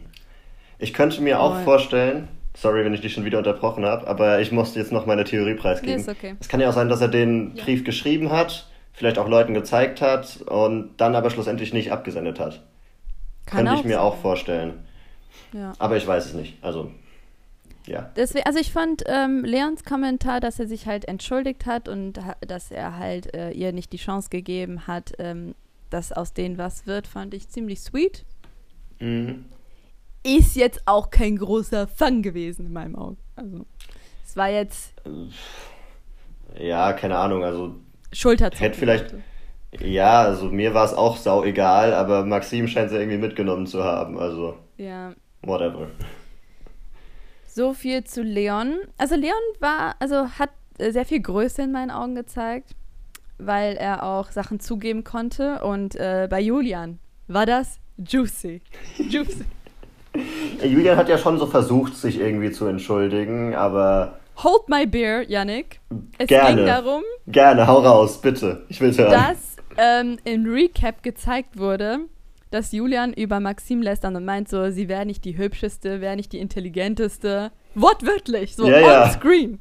Ich 0.79 0.95
könnte 0.95 1.21
mir 1.21 1.41
auch 1.41 1.61
oh. 1.61 1.65
vorstellen, 1.65 2.29
sorry, 2.55 2.85
wenn 2.85 2.95
ich 2.95 3.01
dich 3.01 3.13
schon 3.13 3.25
wieder 3.25 3.39
unterbrochen 3.39 3.85
habe, 3.85 4.07
aber 4.07 4.41
ich 4.41 4.53
musste 4.53 4.79
jetzt 4.79 4.93
noch 4.93 5.05
meine 5.05 5.25
Theorie 5.25 5.55
preisgeben. 5.55 6.01
Nee, 6.05 6.11
okay. 6.11 6.37
Es 6.39 6.49
kann 6.49 6.61
ja 6.61 6.69
auch 6.69 6.75
sein, 6.75 6.89
dass 6.89 7.01
er 7.01 7.09
den 7.09 7.57
ja. 7.57 7.65
Brief 7.65 7.83
geschrieben 7.83 8.31
hat, 8.31 8.69
vielleicht 8.93 9.19
auch 9.19 9.29
Leuten 9.29 9.53
gezeigt 9.53 10.01
hat 10.01 10.43
und 10.43 10.91
dann 10.99 11.17
aber 11.17 11.31
schlussendlich 11.31 11.73
nicht 11.73 11.91
abgesendet 11.91 12.39
hat. 12.39 12.63
Kann 13.47 13.65
Könnte 13.65 13.81
ich 13.81 13.85
mir 13.85 13.97
sein. 13.97 14.01
auch 14.01 14.17
vorstellen. 14.17 14.85
Ja. 15.53 15.73
Aber 15.79 15.97
ich 15.97 16.07
weiß 16.07 16.25
es 16.27 16.35
nicht. 16.35 16.63
Also 16.63 16.93
ja. 17.87 18.11
Deswegen, 18.16 18.46
also 18.46 18.59
ich 18.59 18.72
fand 18.72 19.05
ähm, 19.07 19.44
Leons 19.44 19.85
Kommentar, 19.85 20.40
dass 20.40 20.59
er 20.59 20.66
sich 20.66 20.87
halt 20.87 21.07
entschuldigt 21.07 21.66
hat 21.66 21.88
und 21.88 22.20
dass 22.46 22.70
er 22.70 22.99
halt 22.99 23.35
äh, 23.35 23.51
ihr 23.51 23.72
nicht 23.72 23.92
die 23.92 23.99
Chance 23.99 24.29
gegeben 24.31 24.87
hat, 24.87 25.12
ähm, 25.18 25.55
dass 25.90 26.12
aus 26.12 26.33
denen 26.33 26.59
was 26.59 26.87
wird, 26.87 27.07
fand 27.07 27.35
ich 27.35 27.49
ziemlich 27.49 27.81
sweet. 27.81 28.25
Mhm. 28.99 29.46
Ist 30.22 30.57
jetzt 30.57 30.83
auch 30.87 31.11
kein 31.11 31.37
großer 31.37 31.87
Fang 31.87 32.22
gewesen 32.22 32.66
in 32.66 32.72
meinem 32.72 32.96
Auge. 32.96 33.16
Also 33.37 33.64
es 34.27 34.37
war 34.37 34.51
jetzt. 34.51 34.92
Ja, 36.59 36.92
keine 36.92 37.16
Ahnung, 37.16 37.44
also. 37.44 37.77
Schulterzucken. 38.12 38.59
Hätte 38.59 38.79
vielleicht. 38.79 39.14
Ja, 39.81 40.22
also 40.22 40.46
mir 40.46 40.75
war 40.75 40.85
es 40.85 40.94
auch 40.94 41.16
sau 41.16 41.44
egal, 41.44 41.92
aber 41.92 42.25
Maxim 42.25 42.66
scheint 42.66 42.90
sie 42.90 42.96
irgendwie 42.96 43.18
mitgenommen 43.18 43.66
zu 43.66 43.85
haben, 43.85 44.18
also. 44.18 44.57
Ja. 44.79 45.12
Whatever. 45.42 45.88
So 47.57 47.73
viel 47.73 48.05
zu 48.05 48.23
Leon. 48.23 48.75
Also 48.99 49.14
Leon 49.14 49.33
war, 49.61 49.97
also 49.99 50.29
hat 50.38 50.51
äh, 50.77 50.90
sehr 50.90 51.07
viel 51.07 51.21
Größe 51.21 51.62
in 51.62 51.73
meinen 51.73 51.90
Augen 51.90 52.14
gezeigt, 52.14 52.73
weil 53.38 53.77
er 53.77 54.03
auch 54.03 54.31
Sachen 54.31 54.61
zugeben 54.61 55.05
konnte. 55.05 55.64
Und 55.64 55.97
äh, 55.97 56.29
bei 56.31 56.38
Julian 56.38 56.99
war 57.29 57.47
das 57.47 57.79
juicy. 57.97 58.61
Juicy. 58.99 59.47
Julian 60.64 60.99
hat 60.99 61.09
ja 61.09 61.16
schon 61.16 61.38
so 61.38 61.47
versucht, 61.47 61.95
sich 61.97 62.21
irgendwie 62.21 62.51
zu 62.51 62.66
entschuldigen, 62.66 63.55
aber. 63.55 64.19
Hold 64.45 64.69
my 64.69 64.85
beer, 64.85 65.23
Yannick. 65.23 65.81
Es 66.19 66.27
Gerne. 66.27 66.57
ging 66.57 66.66
darum. 66.66 67.05
Gerne, 67.27 67.66
hau 67.66 67.79
raus, 67.79 68.21
bitte. 68.21 68.66
Ich 68.69 68.83
will's 68.83 68.99
hören. 68.99 69.12
Dass 69.12 69.57
ähm, 69.79 70.19
im 70.25 70.45
Recap 70.45 71.03
gezeigt 71.03 71.59
wurde, 71.59 72.01
dass 72.51 72.73
Julian 72.73 73.13
über 73.13 73.41
Maxim 73.41 73.83
lästern 73.83 74.17
und 74.17 74.25
meint 74.25 74.49
so, 74.49 74.71
sie 74.71 74.89
wäre 74.89 75.07
nicht 75.07 75.25
die 75.25 75.37
hübscheste, 75.37 76.01
wäre 76.01 76.17
nicht 76.17 76.33
die 76.33 76.39
intelligenteste. 76.39 77.51
Wortwörtlich, 77.75 78.57
so 78.57 78.69
ja, 78.69 79.05
on 79.05 79.11
screen. 79.11 79.59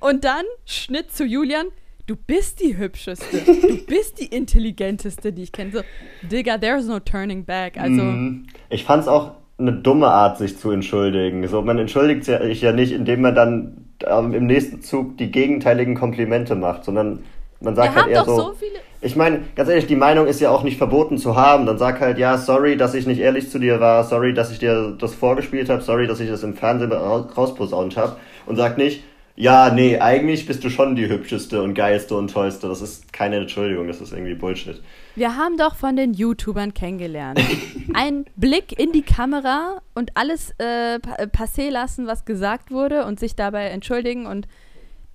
Und 0.00 0.24
dann 0.24 0.44
Schnitt 0.64 1.12
zu 1.12 1.24
Julian. 1.24 1.66
Du 2.06 2.14
bist 2.14 2.62
die 2.62 2.76
hübscheste. 2.76 3.38
du 3.38 3.84
bist 3.86 4.20
die 4.20 4.26
intelligenteste, 4.26 5.32
die 5.32 5.42
ich 5.42 5.52
kenne. 5.52 5.72
So, 5.72 5.80
Digga, 6.22 6.56
there's 6.56 6.86
no 6.86 7.00
turning 7.00 7.44
back. 7.44 7.78
Also. 7.78 8.02
Mm, 8.02 8.46
ich 8.70 8.84
fand's 8.84 9.08
auch 9.08 9.32
eine 9.58 9.72
dumme 9.72 10.06
Art, 10.06 10.38
sich 10.38 10.56
zu 10.58 10.70
entschuldigen. 10.70 11.46
So, 11.48 11.62
man 11.62 11.78
entschuldigt 11.78 12.24
sich 12.24 12.60
ja 12.60 12.72
nicht, 12.72 12.92
indem 12.92 13.22
man 13.22 13.34
dann 13.34 13.86
ähm, 14.06 14.34
im 14.34 14.46
nächsten 14.46 14.82
Zug 14.82 15.16
die 15.18 15.30
gegenteiligen 15.30 15.94
Komplimente 15.94 16.54
macht, 16.54 16.84
sondern 16.84 17.24
Man 17.60 17.74
sagt 17.74 17.94
Wir 17.94 18.02
halt 18.02 18.12
eher 18.12 18.20
doch 18.20 18.26
so. 18.26 18.36
so 18.36 18.52
viele. 18.58 18.74
Ich 19.00 19.14
meine, 19.16 19.40
ganz 19.54 19.68
ehrlich, 19.68 19.86
die 19.86 19.96
Meinung 19.96 20.26
ist 20.26 20.40
ja 20.40 20.50
auch 20.50 20.62
nicht 20.62 20.78
verboten 20.78 21.18
zu 21.18 21.36
haben. 21.36 21.66
Dann 21.66 21.78
sag 21.78 22.00
halt, 22.00 22.18
ja, 22.18 22.38
sorry, 22.38 22.76
dass 22.76 22.94
ich 22.94 23.06
nicht 23.06 23.20
ehrlich 23.20 23.50
zu 23.50 23.58
dir 23.58 23.78
war, 23.80 24.04
sorry, 24.04 24.34
dass 24.34 24.50
ich 24.50 24.58
dir 24.58 24.96
das 24.98 25.14
vorgespielt 25.14 25.68
habe, 25.68 25.82
sorry, 25.82 26.06
dass 26.06 26.20
ich 26.20 26.28
das 26.28 26.42
im 26.42 26.54
Fernsehen 26.54 26.92
ra- 26.92 27.28
rausposaunt 27.36 27.96
habe. 27.96 28.16
Und 28.46 28.56
sag 28.56 28.78
nicht, 28.78 29.04
ja, 29.38 29.70
nee, 29.70 29.98
eigentlich 29.98 30.46
bist 30.46 30.64
du 30.64 30.70
schon 30.70 30.96
die 30.96 31.08
hübscheste 31.08 31.62
und 31.62 31.74
geilste 31.74 32.16
und 32.16 32.32
tollste. 32.32 32.68
Das 32.68 32.80
ist 32.80 33.12
keine 33.12 33.36
Entschuldigung, 33.36 33.86
das 33.86 34.00
ist 34.00 34.12
irgendwie 34.12 34.34
Bullshit. 34.34 34.80
Wir 35.14 35.36
haben 35.36 35.58
doch 35.58 35.76
von 35.76 35.94
den 35.96 36.14
YouTubern 36.14 36.72
kennengelernt. 36.74 37.40
Ein 37.94 38.24
Blick 38.36 38.78
in 38.78 38.92
die 38.92 39.02
Kamera 39.02 39.82
und 39.94 40.12
alles 40.14 40.54
äh, 40.58 40.94
äh, 40.96 40.98
passé 41.26 41.70
lassen, 41.70 42.06
was 42.06 42.24
gesagt 42.24 42.70
wurde 42.70 43.04
und 43.04 43.20
sich 43.20 43.36
dabei 43.36 43.64
entschuldigen 43.66 44.24
und 44.26 44.48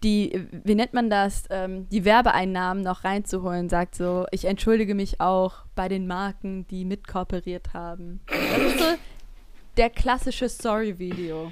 die, 0.04 0.48
wie 0.64 0.76
nennt 0.76 0.94
man 0.94 1.10
das, 1.10 1.44
ähm, 1.50 1.88
die 1.92 2.06
Werbeeinnahmen 2.06 2.84
noch 2.84 3.04
reinzuholen, 3.04 3.70
sagt 3.70 3.96
so, 3.96 4.26
ich 4.32 4.46
entschuldige 4.46 4.96
mich 4.96 5.22
auch 5.22 5.54
bei 5.76 5.88
den 5.88 6.08
Marken, 6.08 6.66
die 6.70 6.86
mitkooperiert 6.86 7.74
haben. 7.74 8.22
Das 8.28 8.62
ist 8.74 8.80
so 8.80 8.86
der 9.78 9.90
klassische 9.90 10.50
Story-Video. 10.50 11.52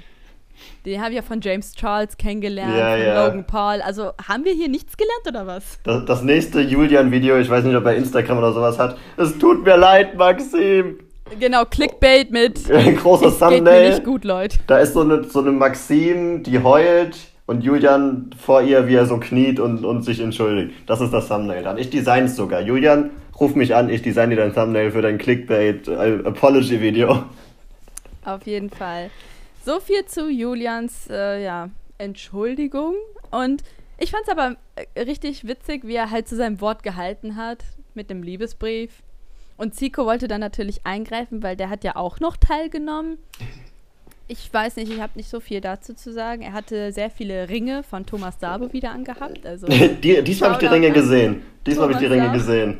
Den 0.84 1.00
habe 1.00 1.10
ich 1.10 1.16
ja 1.16 1.22
von 1.22 1.40
James 1.40 1.72
Charles 1.74 2.16
kennengelernt, 2.18 2.76
Ja, 2.76 2.90
von 2.96 3.00
ja. 3.06 3.26
Logan 3.26 3.46
Paul. 3.46 3.80
Also 3.80 4.12
haben 4.28 4.44
wir 4.44 4.52
hier 4.52 4.68
nichts 4.68 4.94
gelernt 4.96 5.26
oder 5.26 5.46
was? 5.46 5.78
Das, 5.84 6.04
das 6.04 6.22
nächste 6.22 6.60
Julian-Video, 6.60 7.38
ich 7.38 7.48
weiß 7.48 7.64
nicht, 7.64 7.76
ob 7.76 7.86
er 7.86 7.94
Instagram 7.96 8.38
oder 8.38 8.52
sowas 8.52 8.78
hat. 8.78 8.98
Es 9.16 9.38
tut 9.38 9.64
mir 9.64 9.76
leid, 9.76 10.16
Maxim. 10.16 10.98
Genau, 11.38 11.64
Clickbait 11.64 12.30
mit 12.30 12.70
Ein 12.70 12.96
großer 13.02 13.26
Es 13.28 13.38
geht 13.38 13.48
mir 13.48 13.56
Thumbnail. 13.56 13.88
nicht 13.90 14.04
gut, 14.04 14.24
Leute. 14.24 14.58
Da 14.66 14.78
ist 14.78 14.92
so 14.94 15.00
eine, 15.00 15.24
so 15.24 15.40
eine 15.40 15.52
Maxim, 15.52 16.42
die 16.42 16.58
heult 16.62 17.16
und 17.50 17.64
Julian 17.64 18.30
vor 18.38 18.62
ihr, 18.62 18.86
wie 18.86 18.94
er 18.94 19.06
so 19.06 19.18
kniet 19.18 19.58
und, 19.58 19.84
und 19.84 20.02
sich 20.04 20.20
entschuldigt. 20.20 20.72
Das 20.86 21.00
ist 21.00 21.12
das 21.12 21.26
Thumbnail 21.26 21.64
dann. 21.64 21.78
Ich 21.78 21.90
design's 21.90 22.36
sogar. 22.36 22.60
Julian, 22.60 23.10
ruf 23.40 23.56
mich 23.56 23.74
an, 23.74 23.90
ich 23.90 24.02
design 24.02 24.30
dir 24.30 24.36
dein 24.36 24.54
Thumbnail 24.54 24.92
für 24.92 25.02
dein 25.02 25.18
Clickbait 25.18 25.88
äh, 25.88 26.20
Apology 26.24 26.80
Video. 26.80 27.24
Auf 28.24 28.46
jeden 28.46 28.70
Fall. 28.70 29.10
So 29.64 29.80
viel 29.80 30.06
zu 30.06 30.30
Julians 30.30 31.08
äh, 31.10 31.42
ja, 31.42 31.70
Entschuldigung. 31.98 32.94
Und 33.32 33.64
ich 33.98 34.12
fand 34.12 34.22
es 34.28 34.30
aber 34.30 34.54
äh, 34.76 35.00
richtig 35.00 35.44
witzig, 35.44 35.84
wie 35.84 35.96
er 35.96 36.12
halt 36.12 36.28
zu 36.28 36.36
seinem 36.36 36.60
Wort 36.60 36.84
gehalten 36.84 37.34
hat 37.34 37.64
mit 37.94 38.10
dem 38.10 38.22
Liebesbrief. 38.22 39.02
Und 39.56 39.74
Zico 39.74 40.06
wollte 40.06 40.28
dann 40.28 40.40
natürlich 40.40 40.86
eingreifen, 40.86 41.42
weil 41.42 41.56
der 41.56 41.68
hat 41.68 41.82
ja 41.82 41.96
auch 41.96 42.20
noch 42.20 42.36
teilgenommen. 42.36 43.18
Ich 44.30 44.54
weiß 44.54 44.76
nicht, 44.76 44.92
ich 44.92 45.00
habe 45.00 45.14
nicht 45.16 45.28
so 45.28 45.40
viel 45.40 45.60
dazu 45.60 45.92
zu 45.92 46.12
sagen. 46.12 46.42
Er 46.42 46.52
hatte 46.52 46.92
sehr 46.92 47.10
viele 47.10 47.48
Ringe 47.48 47.82
von 47.82 48.06
Thomas 48.06 48.38
Sabo 48.38 48.72
wieder 48.72 48.92
angehabt. 48.92 49.44
Also 49.44 49.66
die, 50.02 50.22
diesmal 50.22 50.50
habe 50.52 50.62
ich 50.62 50.68
die 50.68 50.72
Ringe 50.72 50.92
gesehen. 50.92 51.42
Diesmal 51.66 51.88
habe 51.88 51.94
ich 51.94 51.98
die 51.98 52.06
Ringe 52.06 52.26
Sabo. 52.26 52.38
gesehen. 52.38 52.78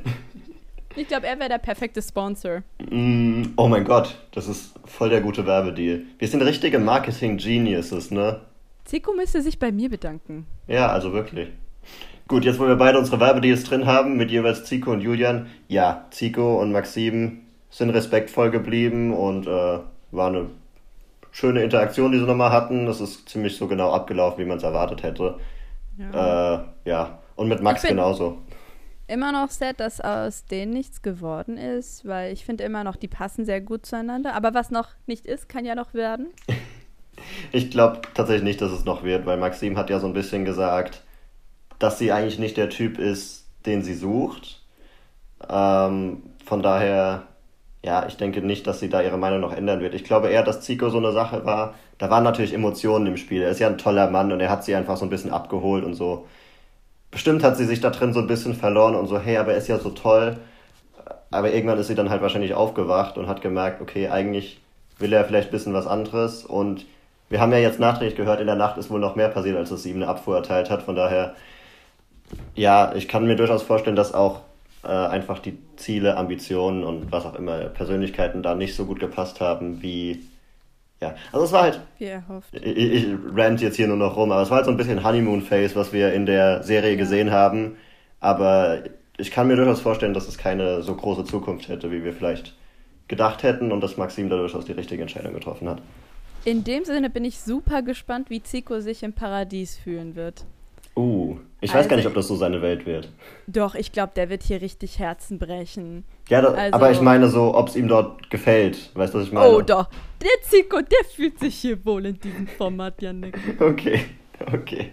ich 0.94 1.08
glaube, 1.08 1.26
er 1.26 1.40
wäre 1.40 1.48
der 1.48 1.58
perfekte 1.58 2.00
Sponsor. 2.02 2.62
Mm, 2.88 3.46
oh 3.56 3.66
mein 3.66 3.82
Gott, 3.82 4.14
das 4.30 4.46
ist 4.46 4.74
voll 4.84 5.08
der 5.08 5.22
gute 5.22 5.44
Werbedeal. 5.44 6.02
Wir 6.20 6.28
sind 6.28 6.40
richtige 6.42 6.78
Marketing-Geniuses, 6.78 8.12
ne? 8.12 8.42
Zico 8.84 9.12
müsste 9.12 9.42
sich 9.42 9.58
bei 9.58 9.72
mir 9.72 9.90
bedanken. 9.90 10.46
Ja, 10.68 10.92
also 10.92 11.12
wirklich. 11.12 11.48
Gut, 12.28 12.44
jetzt 12.44 12.60
wo 12.60 12.68
wir 12.68 12.76
beide 12.76 12.96
unsere 12.96 13.18
Werbedeals 13.18 13.64
drin 13.64 13.86
haben, 13.86 14.16
mit 14.16 14.30
jeweils 14.30 14.66
Zico 14.66 14.92
und 14.92 15.00
Julian, 15.00 15.48
ja, 15.66 16.06
Zico 16.12 16.60
und 16.60 16.70
Maxim 16.70 17.40
sind 17.70 17.90
respektvoll 17.90 18.52
geblieben 18.52 19.12
und 19.12 19.48
äh, 19.48 19.80
war 20.12 20.28
eine 20.28 20.46
schöne 21.32 21.62
Interaktion, 21.62 22.12
die 22.12 22.18
sie 22.18 22.24
nochmal 22.26 22.52
hatten. 22.52 22.86
Das 22.86 23.00
ist 23.00 23.28
ziemlich 23.28 23.56
so 23.56 23.66
genau 23.66 23.92
abgelaufen, 23.92 24.38
wie 24.44 24.48
man 24.48 24.58
es 24.58 24.64
erwartet 24.64 25.02
hätte. 25.02 25.38
Ja. 25.98 26.54
Äh, 26.54 26.60
ja, 26.84 27.18
und 27.36 27.48
mit 27.48 27.62
Max 27.62 27.82
genauso. 27.82 28.38
immer 29.06 29.32
noch 29.32 29.50
sad, 29.50 29.80
dass 29.80 30.00
aus 30.00 30.44
denen 30.46 30.72
nichts 30.72 31.02
geworden 31.02 31.56
ist, 31.56 32.06
weil 32.06 32.32
ich 32.32 32.44
finde 32.44 32.64
immer 32.64 32.84
noch, 32.84 32.96
die 32.96 33.08
passen 33.08 33.44
sehr 33.44 33.60
gut 33.60 33.84
zueinander. 33.86 34.34
Aber 34.34 34.54
was 34.54 34.70
noch 34.70 34.88
nicht 35.06 35.26
ist, 35.26 35.48
kann 35.48 35.64
ja 35.64 35.74
noch 35.74 35.94
werden. 35.94 36.28
Ich 37.52 37.70
glaube 37.70 38.00
tatsächlich 38.14 38.44
nicht, 38.44 38.62
dass 38.62 38.72
es 38.72 38.86
noch 38.86 39.02
wird, 39.02 39.26
weil 39.26 39.36
Maxim 39.36 39.76
hat 39.76 39.90
ja 39.90 39.98
so 40.00 40.06
ein 40.06 40.14
bisschen 40.14 40.46
gesagt, 40.46 41.02
dass 41.78 41.98
sie 41.98 42.12
eigentlich 42.12 42.38
nicht 42.38 42.56
der 42.56 42.70
Typ 42.70 42.98
ist, 42.98 43.46
den 43.66 43.82
sie 43.82 43.92
sucht. 43.94 44.62
Ähm, 45.48 46.22
von 46.44 46.62
daher, 46.62 47.24
ja, 47.82 48.06
ich 48.06 48.16
denke 48.16 48.42
nicht, 48.42 48.66
dass 48.66 48.80
sie 48.80 48.90
da 48.90 49.00
ihre 49.00 49.16
Meinung 49.16 49.40
noch 49.40 49.54
ändern 49.54 49.80
wird. 49.80 49.94
Ich 49.94 50.04
glaube 50.04 50.28
eher, 50.28 50.42
dass 50.42 50.60
Zico 50.60 50.90
so 50.90 50.98
eine 50.98 51.12
Sache 51.12 51.46
war. 51.46 51.74
Da 51.98 52.10
waren 52.10 52.24
natürlich 52.24 52.52
Emotionen 52.52 53.06
im 53.06 53.16
Spiel. 53.16 53.42
Er 53.42 53.50
ist 53.50 53.60
ja 53.60 53.68
ein 53.68 53.78
toller 53.78 54.10
Mann 54.10 54.32
und 54.32 54.40
er 54.40 54.50
hat 54.50 54.64
sie 54.64 54.74
einfach 54.74 54.96
so 54.98 55.06
ein 55.06 55.10
bisschen 55.10 55.30
abgeholt 55.30 55.84
und 55.84 55.94
so. 55.94 56.26
Bestimmt 57.10 57.42
hat 57.42 57.56
sie 57.56 57.64
sich 57.64 57.80
da 57.80 57.90
drin 57.90 58.12
so 58.12 58.20
ein 58.20 58.26
bisschen 58.26 58.54
verloren 58.54 58.94
und 58.94 59.06
so, 59.06 59.18
hey, 59.18 59.38
aber 59.38 59.52
er 59.52 59.58
ist 59.58 59.68
ja 59.68 59.78
so 59.78 59.90
toll. 59.90 60.36
Aber 61.30 61.52
irgendwann 61.52 61.78
ist 61.78 61.86
sie 61.86 61.94
dann 61.94 62.10
halt 62.10 62.22
wahrscheinlich 62.22 62.54
aufgewacht 62.54 63.16
und 63.16 63.28
hat 63.28 63.40
gemerkt, 63.40 63.80
okay, 63.80 64.08
eigentlich 64.08 64.60
will 64.98 65.12
er 65.12 65.24
vielleicht 65.24 65.48
ein 65.48 65.52
bisschen 65.52 65.74
was 65.74 65.86
anderes. 65.86 66.44
Und 66.44 66.84
wir 67.30 67.40
haben 67.40 67.52
ja 67.52 67.58
jetzt 67.58 67.80
nachträglich 67.80 68.16
gehört, 68.16 68.40
in 68.40 68.46
der 68.46 68.56
Nacht 68.56 68.76
ist 68.76 68.90
wohl 68.90 69.00
noch 69.00 69.16
mehr 69.16 69.28
passiert, 69.28 69.56
als 69.56 69.70
dass 69.70 69.82
sie 69.82 69.90
ihm 69.90 69.96
eine 69.96 70.08
Abfuhr 70.08 70.36
erteilt 70.36 70.68
hat. 70.68 70.82
Von 70.82 70.96
daher, 70.96 71.34
ja, 72.54 72.92
ich 72.94 73.08
kann 73.08 73.26
mir 73.26 73.36
durchaus 73.36 73.62
vorstellen, 73.62 73.96
dass 73.96 74.12
auch 74.12 74.40
äh, 74.82 74.88
einfach 74.88 75.38
die 75.38 75.58
Ziele, 75.76 76.16
Ambitionen 76.16 76.84
und 76.84 77.12
was 77.12 77.26
auch 77.26 77.34
immer, 77.34 77.58
Persönlichkeiten 77.68 78.42
da 78.42 78.54
nicht 78.54 78.74
so 78.74 78.86
gut 78.86 79.00
gepasst 79.00 79.40
haben, 79.40 79.82
wie. 79.82 80.20
Ja, 81.00 81.14
also 81.32 81.46
es 81.46 81.52
war 81.52 81.62
halt 81.62 81.80
Wie 81.98 82.04
erhofft. 82.04 82.54
ich, 82.54 82.76
ich 82.76 83.06
rant 83.34 83.62
jetzt 83.62 83.76
hier 83.76 83.88
nur 83.88 83.96
noch 83.96 84.16
rum, 84.16 84.32
aber 84.32 84.42
es 84.42 84.50
war 84.50 84.56
halt 84.56 84.66
so 84.66 84.70
ein 84.70 84.76
bisschen 84.76 85.02
Honeymoon-Face, 85.02 85.74
was 85.74 85.94
wir 85.94 86.12
in 86.12 86.26
der 86.26 86.62
Serie 86.62 86.98
gesehen 86.98 87.30
haben. 87.30 87.76
Aber 88.20 88.82
ich 89.16 89.30
kann 89.30 89.48
mir 89.48 89.56
durchaus 89.56 89.80
vorstellen, 89.80 90.12
dass 90.12 90.28
es 90.28 90.36
keine 90.36 90.82
so 90.82 90.94
große 90.94 91.24
Zukunft 91.24 91.68
hätte, 91.68 91.90
wie 91.90 92.04
wir 92.04 92.12
vielleicht 92.12 92.54
gedacht 93.08 93.42
hätten 93.42 93.72
und 93.72 93.80
dass 93.80 93.96
Maxim 93.96 94.28
da 94.28 94.36
durchaus 94.36 94.66
die 94.66 94.72
richtige 94.72 95.02
Entscheidung 95.02 95.32
getroffen 95.32 95.68
hat. 95.70 95.80
In 96.44 96.64
dem 96.64 96.84
Sinne 96.84 97.10
bin 97.10 97.24
ich 97.24 97.40
super 97.40 97.82
gespannt, 97.82 98.30
wie 98.30 98.42
Zico 98.42 98.80
sich 98.80 99.02
im 99.02 99.12
Paradies 99.12 99.76
fühlen 99.76 100.16
wird. 100.16 100.44
Uh, 100.96 101.38
ich 101.60 101.70
weiß 101.74 101.88
gar 101.88 101.96
Also- 101.96 101.96
nicht, 101.96 102.06
ob 102.06 102.14
das 102.14 102.28
so 102.28 102.36
seine 102.36 102.62
Welt 102.62 102.86
wird. 102.86 103.10
Doch, 103.46 103.74
ich 103.74 103.92
glaube, 103.92 104.12
der 104.16 104.30
wird 104.30 104.42
hier 104.42 104.60
richtig 104.62 104.98
Herzen 104.98 105.38
brechen. 105.38 106.04
Ja, 106.28 106.40
da, 106.42 106.48
Also- 106.52 106.74
aber 106.74 106.90
ich 106.90 107.00
meine 107.00 107.28
so, 107.28 107.54
ob 107.54 107.68
es 107.68 107.76
ihm 107.76 107.88
dort 107.88 108.30
gefällt. 108.30 108.90
Weißt 108.94 109.14
du, 109.14 109.18
was 109.18 109.26
ich 109.26 109.32
meine? 109.32 109.48
Oh, 109.48 109.60
doch. 109.60 109.88
Der 110.22 110.30
Zico, 110.48 110.80
der 110.80 111.04
fühlt 111.14 111.38
sich 111.38 111.56
hier 111.56 111.84
wohl 111.84 112.06
in 112.06 112.18
diesem 112.20 112.46
Format, 112.46 113.00
Janik. 113.02 113.38
Okay, 113.60 114.04
okay. 114.52 114.92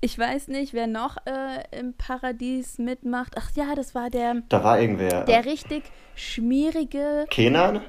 Ich 0.00 0.16
weiß 0.16 0.46
nicht, 0.48 0.74
wer 0.74 0.86
noch 0.86 1.16
äh, 1.26 1.76
im 1.76 1.92
Paradies 1.94 2.78
mitmacht. 2.78 3.32
Ach 3.36 3.50
ja, 3.56 3.74
das 3.74 3.96
war 3.96 4.10
der, 4.10 4.42
Da 4.48 4.62
war 4.62 4.80
irgendwer. 4.80 5.24
der 5.24 5.44
richtig 5.44 5.82
schmierige, 6.14 7.26
Kenan? 7.30 7.80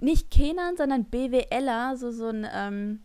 nicht 0.00 0.30
Kenan, 0.30 0.76
sondern 0.78 1.04
BWLer, 1.04 1.94
so, 1.96 2.10
so 2.10 2.28
ein, 2.28 2.46
ähm, 2.54 3.00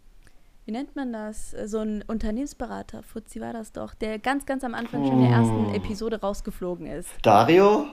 wie 0.66 0.72
nennt 0.72 0.96
man 0.96 1.12
das? 1.14 1.52
So 1.66 1.80
ein 1.80 2.04
Unternehmensberater, 2.08 3.04
Fuzzi 3.04 3.42
war 3.42 3.54
das 3.54 3.72
doch, 3.72 3.94
der 3.94 4.20
ganz, 4.20 4.46
ganz 4.46 4.64
am 4.64 4.74
Anfang 4.74 5.06
schon 5.06 5.20
in 5.20 5.22
der 5.28 5.32
ersten 5.38 5.66
Oh. 5.72 5.74
Episode 5.76 6.22
rausgeflogen 6.22 6.88
ist. 6.88 7.10
Dario? 7.22 7.86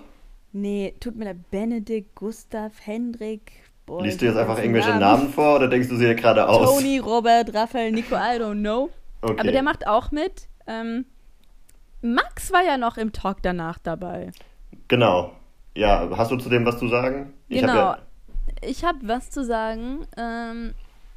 Nee, 0.52 0.94
tut 1.00 1.16
mir 1.16 1.26
leid, 1.26 1.50
Benedikt, 1.50 2.14
Gustav, 2.14 2.72
Hendrik. 2.84 3.52
Boah, 3.86 4.02
Liest 4.02 4.20
du 4.20 4.26
jetzt 4.26 4.36
einfach 4.36 4.58
irgendwelche 4.58 4.94
Namen 4.96 5.30
vor 5.30 5.56
oder 5.56 5.68
denkst 5.68 5.88
du 5.88 5.96
sie 5.96 6.06
dir 6.06 6.14
gerade 6.14 6.48
aus? 6.48 6.68
Tony, 6.68 6.98
Robert, 6.98 7.54
Raphael, 7.54 7.92
Nico, 7.92 8.14
I 8.14 8.38
don't 8.40 8.60
know. 8.60 8.90
Okay. 9.22 9.40
Aber 9.40 9.52
der 9.52 9.62
macht 9.62 9.86
auch 9.86 10.10
mit. 10.12 10.48
Ähm, 10.66 11.06
Max 12.02 12.52
war 12.52 12.64
ja 12.64 12.76
noch 12.78 12.96
im 12.96 13.12
Talk 13.12 13.42
danach 13.42 13.78
dabei. 13.78 14.32
Genau. 14.88 15.32
Ja, 15.76 16.08
hast 16.16 16.30
du 16.30 16.36
zu 16.36 16.48
dem 16.48 16.64
was 16.64 16.78
zu 16.78 16.88
sagen? 16.88 17.32
Ich 17.48 17.62
hab 17.62 17.70
genau. 17.70 17.80
ja, 17.82 17.98
Ich 18.62 18.84
habe 18.84 18.98
was 19.02 19.30
zu 19.30 19.44
sagen. 19.44 20.06
Ähm, 20.16 20.74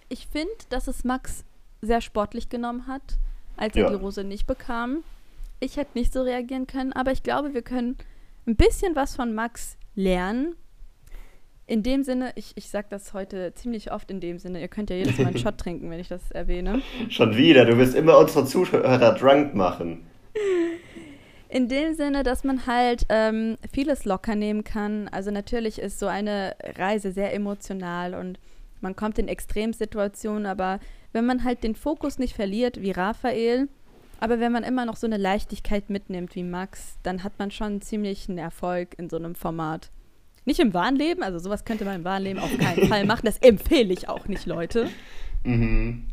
ich 0.09 0.27
finde, 0.27 0.51
dass 0.69 0.87
es 0.87 1.03
Max 1.03 1.43
sehr 1.81 2.01
sportlich 2.01 2.49
genommen 2.49 2.87
hat, 2.87 3.17
als 3.57 3.75
er 3.75 3.83
Ja. 3.83 3.89
die 3.89 3.95
Rose 3.95 4.23
nicht 4.23 4.47
bekam. 4.47 5.03
Ich 5.59 5.77
hätte 5.77 5.97
nicht 5.97 6.11
so 6.13 6.21
reagieren 6.21 6.67
können, 6.67 6.93
aber 6.93 7.11
ich 7.11 7.23
glaube, 7.23 7.53
wir 7.53 7.61
können 7.61 7.97
ein 8.47 8.55
bisschen 8.55 8.95
was 8.95 9.15
von 9.15 9.33
Max 9.33 9.77
lernen. 9.95 10.55
In 11.65 11.81
dem 11.81 12.03
Sinne, 12.03 12.33
ich, 12.35 12.51
ich 12.55 12.69
sage 12.69 12.87
das 12.89 13.13
heute 13.13 13.53
ziemlich 13.53 13.91
oft 13.93 14.11
in 14.11 14.19
dem 14.19 14.37
Sinne, 14.37 14.59
ihr 14.59 14.67
könnt 14.67 14.89
ja 14.89 14.97
jedes 14.97 15.17
Mal 15.17 15.27
einen 15.27 15.37
Shot 15.39 15.57
trinken, 15.57 15.89
wenn 15.89 15.99
ich 15.99 16.09
das 16.09 16.29
erwähne. 16.31 16.81
schon 17.09 17.37
wieder. 17.37 17.63
Du 17.65 17.77
wirst 17.77 17.95
immer 17.95 18.17
unsere 18.17 18.45
Zuhörer 18.45 19.13
drunk 19.15 19.53
machen. 19.55 20.05
In 21.47 21.69
dem 21.69 21.93
Sinne, 21.93 22.23
dass 22.23 22.43
man 22.43 22.65
halt 22.65 23.05
ähm, 23.09 23.57
vieles 23.71 24.05
locker 24.05 24.35
nehmen 24.35 24.63
kann. 24.63 25.07
Also 25.09 25.29
natürlich 25.31 25.79
ist 25.79 25.99
so 25.99 26.07
eine 26.07 26.55
Reise 26.77 27.11
sehr 27.11 27.33
emotional 27.33 28.15
und 28.15 28.39
man 28.83 28.95
kommt 28.95 29.17
in 29.17 29.27
Extremsituationen, 29.27 30.45
aber 30.45 30.79
wenn 31.13 31.25
man 31.25 31.43
halt 31.43 31.63
den 31.63 31.75
Fokus 31.75 32.19
nicht 32.19 32.35
verliert, 32.35 32.81
wie 32.81 32.91
Raphael, 32.91 33.67
aber 34.19 34.39
wenn 34.39 34.51
man 34.51 34.63
immer 34.63 34.85
noch 34.85 34.95
so 34.95 35.07
eine 35.07 35.17
Leichtigkeit 35.17 35.89
mitnimmt 35.89 36.35
wie 36.35 36.43
Max, 36.43 36.97
dann 37.03 37.23
hat 37.23 37.39
man 37.39 37.51
schon 37.51 37.81
ziemlich 37.81 38.29
einen 38.29 38.37
Erfolg 38.37 38.97
in 38.97 39.09
so 39.09 39.17
einem 39.17 39.35
Format. 39.35 39.89
Nicht 40.45 40.59
im 40.59 40.73
wahren 40.73 40.95
Leben, 40.95 41.23
also 41.23 41.39
sowas 41.39 41.65
könnte 41.65 41.85
man 41.85 41.95
im 41.95 42.03
wahren 42.03 42.23
Leben 42.23 42.39
auf 42.39 42.55
keinen 42.57 42.87
Fall 42.87 43.05
machen. 43.05 43.25
Das 43.25 43.37
empfehle 43.37 43.93
ich 43.93 44.09
auch 44.09 44.27
nicht, 44.27 44.45
Leute. 44.45 44.89
Mhm. 45.45 46.07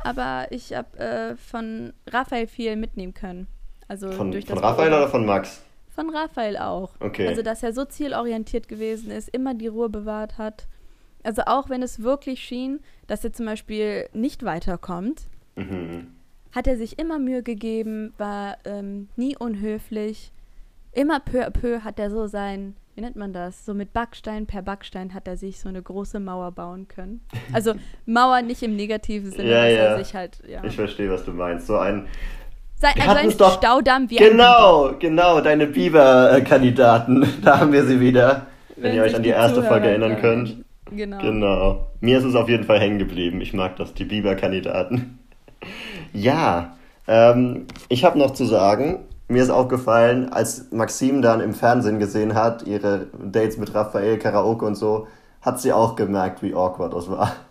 Aber 0.00 0.48
ich 0.50 0.74
habe 0.74 0.98
äh, 0.98 1.36
von 1.36 1.94
Raphael 2.06 2.46
viel 2.46 2.76
mitnehmen 2.76 3.14
können. 3.14 3.46
Also 3.88 4.12
Von, 4.12 4.32
durch 4.32 4.44
von 4.44 4.56
das 4.56 4.62
Raphael 4.62 4.90
Beobachten- 4.90 5.02
oder 5.02 5.10
von 5.10 5.24
Max? 5.24 5.64
Von 5.94 6.14
Raphael 6.14 6.58
auch. 6.58 6.90
Okay. 7.00 7.26
Also, 7.26 7.40
dass 7.40 7.62
er 7.62 7.72
so 7.72 7.86
zielorientiert 7.86 8.68
gewesen 8.68 9.10
ist, 9.10 9.30
immer 9.30 9.54
die 9.54 9.68
Ruhe 9.68 9.88
bewahrt 9.88 10.36
hat. 10.36 10.66
Also, 11.24 11.42
auch 11.46 11.68
wenn 11.70 11.82
es 11.82 12.02
wirklich 12.02 12.40
schien, 12.44 12.80
dass 13.06 13.24
er 13.24 13.32
zum 13.32 13.46
Beispiel 13.46 14.08
nicht 14.12 14.44
weiterkommt, 14.44 15.22
Mhm. 15.56 16.08
hat 16.54 16.66
er 16.66 16.76
sich 16.76 16.98
immer 16.98 17.18
Mühe 17.18 17.42
gegeben, 17.42 18.12
war 18.18 18.58
ähm, 18.64 19.08
nie 19.16 19.36
unhöflich. 19.36 20.30
Immer 20.92 21.18
peu 21.20 21.44
à 21.46 21.50
peu 21.50 21.80
hat 21.82 21.98
er 21.98 22.10
so 22.10 22.26
sein, 22.28 22.76
wie 22.94 23.00
nennt 23.00 23.16
man 23.16 23.32
das? 23.32 23.64
So 23.66 23.74
mit 23.74 23.92
Backstein 23.92 24.46
per 24.46 24.62
Backstein 24.62 25.14
hat 25.14 25.26
er 25.26 25.36
sich 25.36 25.58
so 25.58 25.68
eine 25.68 25.82
große 25.82 26.20
Mauer 26.20 26.52
bauen 26.52 26.86
können. 26.86 27.20
Also 27.52 27.74
Mauer 28.06 28.42
nicht 28.42 28.62
im 28.62 28.76
negativen 28.76 29.32
Sinne, 29.32 29.50
Ja, 29.50 29.62
dass 29.64 29.72
ja. 29.72 29.78
er 29.84 29.98
sich 30.04 30.14
halt, 30.14 30.38
ja. 30.48 30.62
Ich 30.62 30.76
verstehe, 30.76 31.10
was 31.10 31.24
du 31.24 31.32
meinst. 31.32 31.66
So 31.66 31.76
ein. 31.78 32.06
Sei, 32.76 32.92
Wir 32.94 33.08
also 33.08 33.16
ein 33.30 33.36
doch- 33.38 33.56
Staudamm 33.58 34.10
wie. 34.10 34.16
Genau, 34.16 34.92
genau, 34.98 35.40
deine 35.40 35.66
Biber-Kandidaten. 35.68 37.26
Da 37.42 37.60
haben 37.60 37.72
wir 37.72 37.84
sie 37.84 38.00
wieder. 38.00 38.46
Wenn, 38.76 38.94
ihr 38.94 39.02
euch 39.02 39.14
an 39.14 39.22
die 39.22 39.28
erste 39.30 39.56
Zuhörer 39.56 39.70
Folge 39.72 39.88
erinnern 39.88 40.12
erinnern. 40.12 40.44
könnt. 40.46 40.63
Genau. 40.96 41.20
Genau. 41.20 41.86
Mir 42.00 42.18
ist 42.18 42.24
es 42.24 42.34
auf 42.34 42.48
jeden 42.48 42.64
Fall 42.64 42.80
hängen 42.80 42.98
geblieben. 42.98 43.40
Ich 43.40 43.52
mag 43.52 43.76
das, 43.76 43.94
die 43.94 44.04
Biber-Kandidaten. 44.04 45.18
Ja, 46.12 46.76
ähm, 47.06 47.66
ich 47.88 48.04
habe 48.04 48.18
noch 48.18 48.32
zu 48.32 48.44
sagen, 48.44 49.00
mir 49.28 49.42
ist 49.42 49.50
aufgefallen, 49.50 50.28
als 50.30 50.70
Maxim 50.70 51.22
dann 51.22 51.40
im 51.40 51.54
Fernsehen 51.54 51.98
gesehen 51.98 52.34
hat, 52.34 52.66
ihre 52.66 53.06
Dates 53.22 53.56
mit 53.56 53.74
Raphael, 53.74 54.18
Karaoke 54.18 54.64
und 54.64 54.74
so, 54.74 55.06
hat 55.40 55.60
sie 55.60 55.72
auch 55.72 55.96
gemerkt, 55.96 56.42
wie 56.42 56.54
awkward 56.54 56.94
das 56.94 57.10
war. 57.10 57.32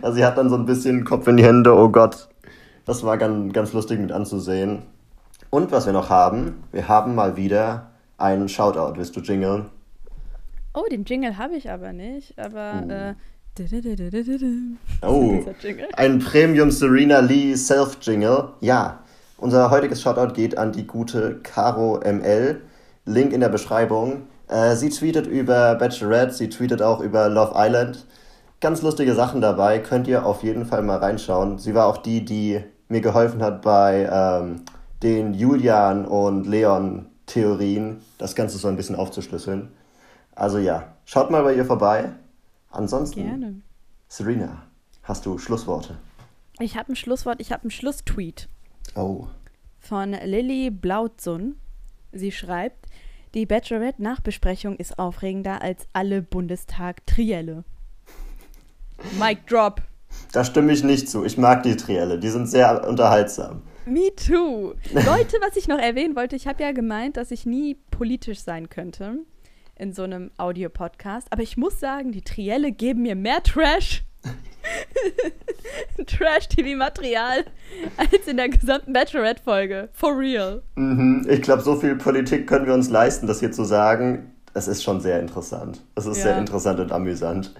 Also 0.00 0.18
sie 0.18 0.24
hat 0.24 0.38
dann 0.38 0.48
so 0.48 0.54
ein 0.54 0.64
bisschen 0.64 1.04
Kopf 1.04 1.26
in 1.26 1.38
die 1.38 1.44
Hände, 1.44 1.74
oh 1.74 1.88
Gott. 1.88 2.28
Das 2.84 3.02
war 3.02 3.18
ganz, 3.18 3.52
ganz 3.52 3.72
lustig 3.72 3.98
mit 3.98 4.12
anzusehen. 4.12 4.82
Und 5.50 5.72
was 5.72 5.86
wir 5.86 5.92
noch 5.92 6.08
haben, 6.08 6.62
wir 6.70 6.86
haben 6.86 7.16
mal 7.16 7.36
wieder 7.36 7.90
einen 8.16 8.48
Shoutout. 8.48 8.96
Willst 8.96 9.16
du 9.16 9.20
jingeln? 9.20 9.66
Oh, 10.76 10.84
den 10.90 11.04
Jingle 11.04 11.38
habe 11.38 11.56
ich 11.56 11.70
aber 11.70 11.94
nicht, 11.94 12.38
aber 12.38 12.84
Oh. 12.86 12.90
äh. 12.92 13.14
Oh, 15.00 15.42
ein 15.96 16.18
Premium 16.18 16.70
Serena 16.70 17.20
Lee 17.20 17.56
Self-Jingle. 17.56 18.50
Ja, 18.60 18.98
unser 19.38 19.70
heutiges 19.70 20.02
Shoutout 20.02 20.34
geht 20.34 20.58
an 20.58 20.72
die 20.72 20.86
gute 20.86 21.36
Caro 21.42 21.98
ML. 22.04 22.60
Link 23.06 23.32
in 23.32 23.40
der 23.40 23.48
Beschreibung. 23.48 24.24
Äh, 24.48 24.76
sie 24.76 24.90
tweetet 24.90 25.26
über 25.26 25.76
Bachelorette, 25.76 26.34
sie 26.34 26.50
tweetet 26.50 26.82
auch 26.82 27.00
über 27.00 27.30
Love 27.30 27.52
Island. 27.56 28.04
Ganz 28.60 28.82
lustige 28.82 29.14
Sachen 29.14 29.40
dabei, 29.40 29.78
könnt 29.78 30.06
ihr 30.08 30.26
auf 30.26 30.42
jeden 30.42 30.66
Fall 30.66 30.82
mal 30.82 30.98
reinschauen. 30.98 31.58
Sie 31.58 31.74
war 31.74 31.86
auch 31.86 31.96
die, 31.98 32.22
die 32.22 32.60
mir 32.88 33.00
geholfen 33.00 33.42
hat 33.42 33.62
bei 33.62 34.06
ähm, 34.12 34.62
den 35.02 35.32
Julian 35.32 36.04
und 36.04 36.46
Leon 36.46 37.06
Theorien, 37.24 38.02
das 38.18 38.34
Ganze 38.34 38.58
so 38.58 38.68
ein 38.68 38.76
bisschen 38.76 38.96
aufzuschlüsseln. 38.96 39.68
Also 40.36 40.58
ja, 40.58 40.94
schaut 41.06 41.30
mal 41.30 41.42
bei 41.42 41.54
ihr 41.54 41.64
vorbei. 41.64 42.12
Ansonsten, 42.70 43.24
Gerne. 43.24 43.60
Serena, 44.06 44.62
hast 45.02 45.26
du 45.26 45.38
Schlussworte? 45.38 45.96
Ich 46.60 46.76
habe 46.76 46.92
ein 46.92 46.96
Schlusswort, 46.96 47.40
ich 47.40 47.52
habe 47.52 47.62
einen 47.62 47.70
Schlusstweet 47.70 48.48
Oh. 48.94 49.26
von 49.80 50.12
Lilly 50.12 50.70
Blautzun. 50.70 51.56
Sie 52.12 52.32
schreibt, 52.32 52.86
die 53.34 53.46
Bachelorette-Nachbesprechung 53.46 54.76
ist 54.76 54.98
aufregender 54.98 55.60
als 55.62 55.86
alle 55.92 56.22
Bundestag-Trielle. 56.22 57.64
Mic 59.18 59.40
drop. 59.48 59.82
Da 60.32 60.44
stimme 60.44 60.72
ich 60.72 60.82
nicht 60.84 61.08
zu. 61.10 61.24
Ich 61.24 61.36
mag 61.36 61.62
die 61.62 61.76
Trielle. 61.76 62.18
Die 62.18 62.28
sind 62.30 62.46
sehr 62.46 62.86
unterhaltsam. 62.88 63.62
Me 63.86 64.14
too. 64.16 64.74
Leute, 64.92 65.36
was 65.40 65.56
ich 65.56 65.68
noch 65.68 65.78
erwähnen 65.78 66.16
wollte, 66.16 66.36
ich 66.36 66.46
habe 66.46 66.62
ja 66.62 66.72
gemeint, 66.72 67.16
dass 67.16 67.30
ich 67.30 67.46
nie 67.46 67.76
politisch 67.90 68.40
sein 68.40 68.68
könnte 68.68 69.18
in 69.78 69.92
so 69.92 70.02
einem 70.02 70.30
Audiopodcast. 70.36 71.28
Aber 71.30 71.42
ich 71.42 71.56
muss 71.56 71.78
sagen, 71.80 72.12
die 72.12 72.22
Trielle 72.22 72.72
geben 72.72 73.02
mir 73.02 73.14
mehr 73.14 73.42
Trash. 73.42 74.02
Trash-TV-Material 76.06 77.44
als 77.96 78.26
in 78.26 78.36
der 78.36 78.48
gesamten 78.48 78.92
Bachelorette-Folge. 78.92 79.88
For 79.92 80.18
real. 80.18 80.62
Mhm. 80.74 81.26
Ich 81.28 81.42
glaube, 81.42 81.62
so 81.62 81.76
viel 81.76 81.96
Politik 81.96 82.46
können 82.46 82.66
wir 82.66 82.74
uns 82.74 82.90
leisten, 82.90 83.26
das 83.26 83.40
hier 83.40 83.52
zu 83.52 83.64
sagen. 83.64 84.32
Es 84.54 84.68
ist 84.68 84.82
schon 84.82 85.00
sehr 85.00 85.20
interessant. 85.20 85.82
Es 85.94 86.06
ist 86.06 86.18
Ja. 86.18 86.24
sehr 86.24 86.38
interessant 86.38 86.80
und 86.80 86.92
amüsant. 86.92 87.54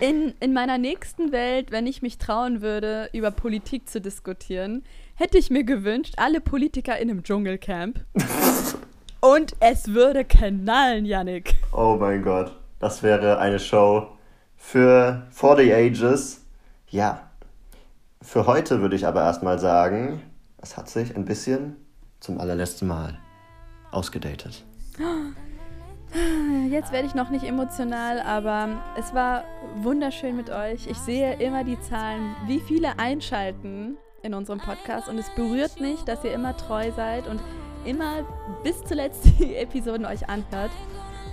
In, 0.00 0.32
in 0.40 0.52
meiner 0.54 0.78
nächsten 0.78 1.32
Welt, 1.32 1.70
wenn 1.70 1.86
ich 1.86 2.00
mich 2.02 2.16
trauen 2.18 2.62
würde, 2.62 3.10
über 3.12 3.30
Politik 3.30 3.88
zu 3.88 4.00
diskutieren, 4.00 4.84
hätte 5.14 5.36
ich 5.38 5.50
mir 5.50 5.64
gewünscht, 5.64 6.14
alle 6.16 6.40
Politiker 6.40 6.98
in 6.98 7.10
einem 7.10 7.22
Dschungelcamp. 7.22 8.00
Und 9.24 9.54
es 9.60 9.94
würde 9.94 10.24
knallen, 10.24 11.04
Yannick. 11.04 11.54
Oh 11.70 11.96
mein 11.98 12.24
Gott. 12.24 12.56
Das 12.80 13.04
wäre 13.04 13.38
eine 13.38 13.60
Show 13.60 14.08
für 14.56 15.22
For 15.30 15.56
the 15.56 15.72
Ages. 15.72 16.44
Ja. 16.88 17.30
Für 18.20 18.48
heute 18.48 18.80
würde 18.80 18.96
ich 18.96 19.06
aber 19.06 19.22
erstmal 19.22 19.60
sagen, 19.60 20.20
es 20.60 20.76
hat 20.76 20.88
sich 20.88 21.14
ein 21.14 21.24
bisschen 21.24 21.76
zum 22.18 22.40
allerletzten 22.40 22.88
Mal 22.88 23.16
ausgedatet. 23.92 24.64
Jetzt 26.68 26.90
werde 26.90 27.06
ich 27.06 27.14
noch 27.14 27.30
nicht 27.30 27.44
emotional, 27.44 28.20
aber 28.20 28.70
es 28.98 29.14
war 29.14 29.44
wunderschön 29.76 30.36
mit 30.36 30.50
euch. 30.50 30.88
Ich 30.88 30.98
sehe 30.98 31.34
immer 31.34 31.62
die 31.62 31.80
Zahlen, 31.80 32.34
wie 32.48 32.58
viele 32.58 32.98
einschalten 32.98 33.96
in 34.24 34.34
unserem 34.34 34.58
Podcast 34.58 35.08
und 35.08 35.16
es 35.16 35.30
berührt 35.30 35.80
mich, 35.80 36.02
dass 36.02 36.24
ihr 36.24 36.32
immer 36.32 36.56
treu 36.56 36.90
seid 36.90 37.28
und 37.28 37.40
immer 37.84 38.22
bis 38.62 38.82
zuletzt 38.84 39.24
die 39.38 39.56
Episoden 39.56 40.06
euch 40.06 40.28
anhört. 40.28 40.70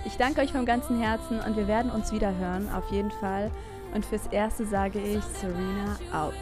Ich 0.04 0.16
danke 0.16 0.40
euch 0.40 0.52
vom 0.52 0.64
ganzen 0.64 1.00
Herzen 1.00 1.40
und 1.40 1.56
wir 1.56 1.68
werden 1.68 1.90
uns 1.90 2.12
wieder 2.12 2.34
hören, 2.36 2.68
auf 2.72 2.90
jeden 2.90 3.10
Fall. 3.10 3.50
Und 3.94 4.06
fürs 4.06 4.26
Erste 4.28 4.64
sage 4.66 5.00
ich 5.00 5.22
Serena 5.24 5.98
out. 6.12 6.34